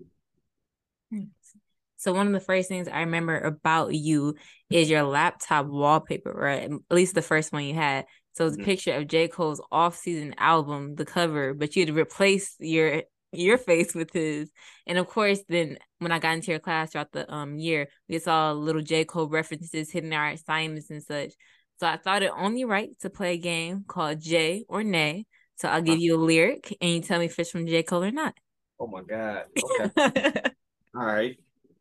So 2.00 2.14
one 2.14 2.26
of 2.26 2.34
the 2.34 2.40
first 2.40 2.68
things 2.68 2.88
i 2.88 3.02
remember 3.02 3.38
about 3.38 3.94
you 3.94 4.36
is 4.70 4.90
your 4.90 5.04
laptop 5.04 5.68
wallpaper 5.68 6.32
right 6.32 6.64
at 6.64 6.96
least 6.96 7.14
the 7.14 7.22
first 7.22 7.54
one 7.54 7.64
you 7.64 7.74
had 7.74 8.06
so 8.34 8.46
it's 8.46 8.56
a 8.56 8.60
mm-hmm. 8.60 8.66
picture 8.66 8.94
of 8.94 9.08
J. 9.08 9.28
Cole's 9.28 9.62
off-season 9.70 10.36
album, 10.38 10.96
the 10.96 11.04
cover, 11.04 11.54
but 11.54 11.76
you 11.76 11.82
had 11.82 11.94
to 11.94 12.00
replace 12.00 12.56
your 12.58 13.04
your 13.32 13.58
face 13.58 13.94
with 13.94 14.12
his. 14.14 14.50
And 14.88 14.98
of 14.98 15.08
course, 15.08 15.42
then 15.48 15.78
when 15.98 16.12
I 16.12 16.20
got 16.20 16.36
into 16.36 16.52
your 16.52 16.60
class 16.60 16.92
throughout 16.92 17.12
the 17.12 17.32
um 17.32 17.58
year, 17.58 17.90
we 18.08 18.18
saw 18.20 18.54
little 18.54 18.82
J. 18.82 19.06
Cole 19.06 19.28
references 19.28 19.92
hitting 19.92 20.14
our 20.14 20.30
assignments 20.30 20.90
and 20.90 21.04
such. 21.04 21.34
So 21.80 21.88
I 21.88 21.98
thought 21.98 22.24
it 22.24 22.32
only 22.36 22.66
right 22.66 22.90
to 23.02 23.10
play 23.10 23.34
a 23.34 23.38
game 23.38 23.84
called 23.88 24.22
J 24.22 24.66
or 24.68 24.84
Nay. 24.84 25.26
So 25.58 25.68
I'll 25.68 25.82
give 25.82 26.00
you 26.00 26.16
a 26.16 26.24
lyric 26.24 26.78
and 26.80 26.92
you 26.92 27.02
tell 27.02 27.20
me 27.20 27.26
if 27.26 27.38
it's 27.38 27.52
from 27.52 27.68
J. 27.68 27.84
Cole 27.84 28.06
or 28.06 28.12
not. 28.12 28.36
Oh 28.80 28.88
my 28.88 29.02
God. 29.02 29.44
Okay. 29.62 30.42
All 30.96 31.06
right. 31.06 31.38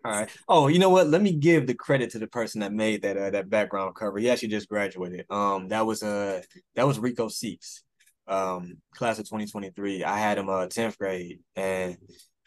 All 0.08 0.20
right. 0.20 0.30
Oh, 0.48 0.68
you 0.68 0.78
know 0.78 0.88
what? 0.88 1.08
Let 1.08 1.20
me 1.20 1.32
give 1.32 1.66
the 1.66 1.74
credit 1.74 2.10
to 2.10 2.18
the 2.18 2.26
person 2.26 2.62
that 2.62 2.72
made 2.72 3.02
that 3.02 3.18
uh, 3.18 3.30
that 3.30 3.50
background 3.50 3.94
cover. 3.94 4.18
He 4.18 4.30
actually 4.30 4.48
just 4.48 4.68
graduated. 4.68 5.26
Um, 5.28 5.68
that 5.68 5.84
was 5.84 6.02
uh 6.02 6.40
that 6.76 6.86
was 6.86 6.98
Rico 6.98 7.28
Seeks 7.28 7.84
um, 8.26 8.78
class 8.94 9.18
of 9.18 9.26
2023. 9.26 10.04
I 10.04 10.18
had 10.18 10.38
him 10.38 10.48
uh 10.48 10.66
10th 10.66 10.96
grade 10.96 11.40
and 11.56 11.98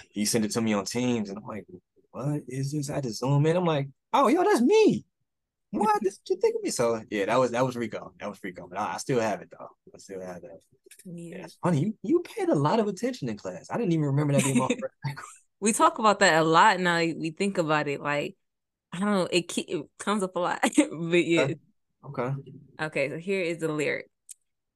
he 0.09 0.25
sent 0.25 0.43
it 0.45 0.51
to 0.51 0.61
me 0.61 0.73
on 0.73 0.85
Teams 0.85 1.29
and 1.29 1.37
I'm 1.37 1.45
like, 1.45 1.65
what 2.09 2.41
is 2.47 2.71
this? 2.71 2.89
I 2.89 2.99
just 2.99 3.19
zoom 3.19 3.45
in. 3.45 3.55
I'm 3.55 3.65
like, 3.65 3.89
oh 4.11 4.27
yo, 4.27 4.43
that's 4.43 4.61
me. 4.61 5.05
What? 5.69 6.01
This 6.01 6.19
you 6.27 6.37
think 6.37 6.55
of 6.55 6.63
me? 6.63 6.71
So 6.71 6.99
yeah, 7.11 7.25
that 7.25 7.39
was 7.39 7.51
that 7.51 7.63
was 7.63 7.75
Rico. 7.75 8.11
That 8.19 8.29
was 8.29 8.39
Rico. 8.43 8.67
But 8.67 8.79
I, 8.79 8.95
I 8.95 8.97
still 8.97 9.19
have 9.19 9.41
it 9.41 9.49
though. 9.51 9.69
I 9.93 9.99
still 9.99 10.21
have 10.21 10.41
that. 10.41 10.59
Yeah, 11.05 11.37
yeah 11.37 11.43
it's 11.43 11.59
funny. 11.63 11.81
You, 11.81 11.93
you 12.01 12.23
paid 12.23 12.49
a 12.49 12.55
lot 12.55 12.79
of 12.79 12.87
attention 12.87 13.29
in 13.29 13.37
class. 13.37 13.69
I 13.69 13.77
didn't 13.77 13.93
even 13.93 14.05
remember 14.05 14.33
that 14.33 14.43
being 14.43 14.57
my 14.57 14.67
We 15.61 15.71
talk 15.71 15.99
about 15.99 16.19
that 16.19 16.41
a 16.41 16.43
lot 16.43 16.79
now. 16.79 16.97
We 16.97 17.33
think 17.37 17.57
about 17.57 17.87
it 17.87 18.01
like 18.01 18.35
I 18.91 18.99
don't 18.99 19.11
know. 19.11 19.27
It, 19.31 19.57
it 19.57 19.85
comes 19.99 20.23
up 20.23 20.35
a 20.35 20.39
lot, 20.39 20.59
but 20.75 21.25
yeah. 21.25 21.47
Okay. 22.05 22.33
Okay. 22.81 23.09
So 23.09 23.17
here 23.17 23.41
is 23.41 23.59
the 23.59 23.69
lyric. 23.69 24.07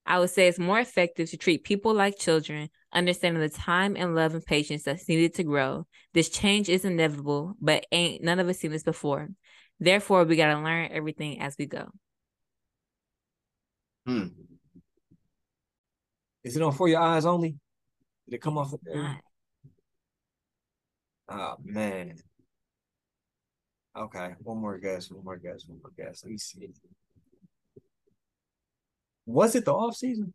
I 0.06 0.19
would 0.19 0.30
say 0.30 0.48
it's 0.48 0.60
more 0.60 0.80
effective 0.80 1.32
to 1.32 1.38
treat 1.38 1.63
people 1.63 1.93
like 1.93 2.19
children, 2.19 2.69
understanding 2.93 3.41
the 3.41 3.50
time 3.50 3.95
and 3.98 4.13
love 4.13 4.36
and 4.36 4.45
patience 4.45 4.84
that's 4.84 5.10
needed 5.10 5.34
to 5.36 5.43
grow. 5.43 5.88
This 6.13 6.30
change 6.30 6.69
is 6.69 6.86
inevitable, 6.86 7.56
but 7.60 7.88
ain't 7.91 8.24
none 8.24 8.39
of 8.39 8.48
us 8.48 8.60
seen 8.60 8.71
this 8.71 8.84
before. 8.84 9.30
Therefore, 9.80 10.24
we 10.24 10.36
gotta 10.36 10.62
learn 10.62 10.89
everything 10.91 11.41
as 11.41 11.56
we 11.58 11.65
go. 11.65 11.89
Hmm. 14.06 14.28
Is 16.43 16.56
it 16.56 16.62
on 16.62 16.71
for 16.71 16.88
your 16.88 17.02
eyes 17.02 17.26
only? 17.26 17.56
Did 18.30 18.36
it 18.36 18.41
come 18.41 18.60
off? 18.60 18.71
The 18.84 19.17
Oh 21.29 21.55
man. 21.63 22.17
Okay, 23.97 24.35
one 24.43 24.57
more 24.57 24.77
guess, 24.77 25.09
one 25.09 25.23
more 25.23 25.38
guess, 25.38 25.65
one 25.67 25.79
more 25.81 25.91
guess. 25.97 26.23
Let 26.23 26.31
me 26.31 26.38
see. 26.38 26.69
Was 29.25 29.55
it 29.55 29.65
the 29.65 29.73
off 29.73 29.95
season? 29.95 30.33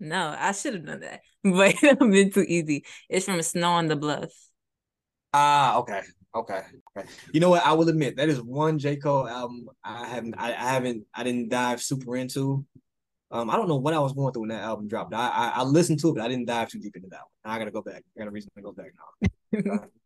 No, 0.00 0.34
I 0.38 0.52
should 0.52 0.74
have 0.74 0.86
done 0.86 1.00
that, 1.00 1.20
but 1.44 1.74
it 1.82 1.98
been 1.98 2.30
too 2.30 2.44
easy. 2.46 2.84
It's 3.08 3.26
from 3.26 3.42
Snow 3.42 3.72
on 3.72 3.88
the 3.88 3.96
Bluff. 3.96 4.30
Ah, 5.34 5.78
okay, 5.78 6.02
okay, 6.34 6.62
okay. 6.96 7.08
You 7.32 7.40
know 7.40 7.50
what? 7.50 7.66
I 7.66 7.72
will 7.72 7.88
admit 7.88 8.16
that 8.16 8.28
is 8.28 8.40
one 8.40 8.78
J 8.78 8.96
Cole 8.96 9.28
album 9.28 9.68
I 9.84 10.06
haven't, 10.06 10.36
I, 10.38 10.50
I 10.50 10.72
haven't, 10.72 11.04
I 11.12 11.24
didn't 11.24 11.48
dive 11.48 11.82
super 11.82 12.16
into. 12.16 12.64
Um, 13.30 13.50
I 13.50 13.56
don't 13.56 13.68
know 13.68 13.76
what 13.76 13.92
I 13.92 13.98
was 13.98 14.14
going 14.14 14.32
through 14.32 14.42
when 14.42 14.50
that 14.50 14.62
album 14.62 14.88
dropped. 14.88 15.12
I, 15.12 15.28
I, 15.28 15.52
I 15.56 15.62
listened 15.64 15.98
to 16.00 16.08
it, 16.08 16.14
but 16.14 16.22
I 16.24 16.28
didn't 16.28 16.46
dive 16.46 16.70
too 16.70 16.78
deep 16.78 16.96
into 16.96 17.08
that 17.10 17.20
one. 17.42 17.54
I 17.54 17.58
gotta 17.58 17.70
go 17.70 17.82
back. 17.82 18.04
I 18.16 18.20
got 18.20 18.28
a 18.28 18.30
reason 18.30 18.50
to 18.56 18.62
go 18.62 18.72
back 18.72 18.92
now. 19.62 19.80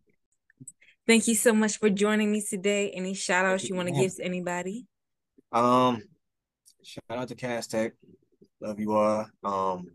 Thank 1.07 1.27
you 1.27 1.35
so 1.35 1.53
much 1.53 1.79
for 1.79 1.91
joining 1.91 2.31
me 2.31 2.45
today. 2.49 2.91
Any 2.91 3.15
shout 3.15 3.45
outs 3.45 3.69
you 3.69 3.75
want 3.75 3.89
to 3.89 3.95
give 3.95 4.15
to 4.17 4.25
anybody? 4.25 4.87
Um, 5.51 6.03
Shout 6.83 7.03
out 7.11 7.29
to 7.29 7.37
Cass 7.37 7.69
Tech. 7.69 7.93
Love 8.61 8.81
you 8.81 8.93
all. 8.95 9.27
Um, 9.45 9.87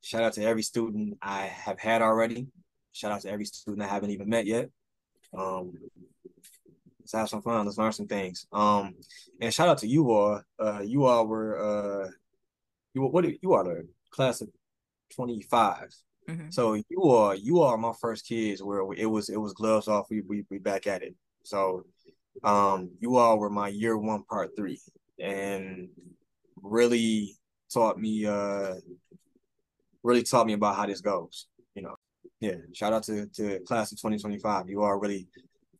shout 0.00 0.22
out 0.22 0.32
to 0.34 0.44
every 0.44 0.62
student 0.62 1.18
I 1.20 1.46
have 1.46 1.80
had 1.80 2.02
already. 2.02 2.46
Shout 2.92 3.10
out 3.10 3.22
to 3.22 3.30
every 3.30 3.46
student 3.46 3.82
I 3.82 3.88
haven't 3.88 4.10
even 4.10 4.28
met 4.28 4.46
yet. 4.46 4.70
Um, 5.36 5.72
let's 7.00 7.12
have 7.12 7.28
some 7.28 7.42
fun. 7.42 7.66
Let's 7.66 7.78
learn 7.78 7.92
some 7.92 8.06
things. 8.06 8.46
Um, 8.52 8.94
and 9.40 9.52
shout 9.52 9.68
out 9.68 9.78
to 9.78 9.88
you 9.88 10.12
all. 10.12 10.40
Uh, 10.58 10.82
you 10.84 11.04
all 11.04 11.26
were 11.26 12.04
uh, 12.04 12.10
you 12.94 13.02
what 13.02 13.42
you 13.42 13.52
are 13.54 13.64
the 13.64 13.88
class 14.10 14.40
of 14.40 14.50
twenty 15.12 15.42
five. 15.42 15.92
Mm 16.28 16.34
mm-hmm. 16.34 16.50
So 16.50 16.74
you 16.88 17.02
are 17.02 17.34
you 17.34 17.62
are 17.62 17.76
my 17.76 17.92
first 18.00 18.26
kids 18.26 18.62
where 18.62 18.80
it 18.96 19.06
was 19.06 19.28
it 19.28 19.40
was 19.40 19.52
gloves 19.54 19.88
off. 19.88 20.06
We 20.10 20.20
we 20.20 20.44
we 20.50 20.58
back 20.58 20.86
at 20.86 21.02
it. 21.02 21.14
So 21.42 21.84
um, 22.44 22.90
you 23.00 23.16
all 23.16 23.38
were 23.38 23.50
my 23.50 23.68
year 23.68 23.96
one 23.98 24.22
part 24.24 24.56
three 24.56 24.80
and 25.20 25.88
really 26.62 27.36
taught 27.72 27.98
me 27.98 28.26
uh 28.26 28.74
really 30.02 30.22
taught 30.22 30.46
me 30.46 30.52
about 30.52 30.76
how 30.76 30.86
this 30.86 31.00
goes 31.00 31.46
you 31.74 31.82
know 31.82 31.94
yeah 32.40 32.56
shout 32.72 32.92
out 32.92 33.02
to 33.02 33.26
to 33.28 33.60
class 33.60 33.92
of 33.92 33.98
2025 33.98 34.68
you 34.68 34.82
all 34.82 34.96
really 34.96 35.26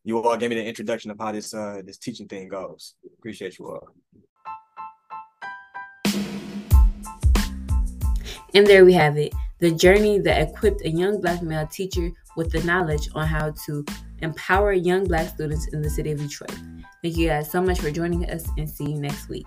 you 0.04 0.20
all 0.20 0.36
gave 0.36 0.50
me 0.50 0.56
the 0.56 0.64
introduction 0.64 1.10
of 1.10 1.18
how 1.18 1.32
this 1.32 1.54
uh 1.54 1.82
this 1.84 1.98
teaching 1.98 2.28
thing 2.28 2.48
goes 2.48 2.94
appreciate 3.18 3.58
you 3.58 3.66
all 3.66 3.88
and 8.54 8.66
there 8.66 8.84
we 8.84 8.92
have 8.92 9.16
it 9.16 9.32
the 9.62 9.70
journey 9.70 10.18
that 10.18 10.48
equipped 10.48 10.82
a 10.84 10.90
young 10.90 11.20
black 11.20 11.40
male 11.40 11.66
teacher 11.68 12.10
with 12.36 12.50
the 12.50 12.62
knowledge 12.64 13.08
on 13.14 13.26
how 13.26 13.54
to 13.64 13.84
empower 14.18 14.72
young 14.72 15.06
black 15.06 15.28
students 15.28 15.68
in 15.68 15.80
the 15.80 15.88
city 15.88 16.10
of 16.10 16.18
detroit 16.18 16.58
Thank 17.02 17.16
you 17.16 17.26
guys 17.26 17.50
so 17.50 17.60
much 17.60 17.80
for 17.80 17.90
joining 17.90 18.30
us 18.30 18.48
and 18.56 18.70
see 18.70 18.84
you 18.84 18.94
next 18.94 19.28
week. 19.28 19.44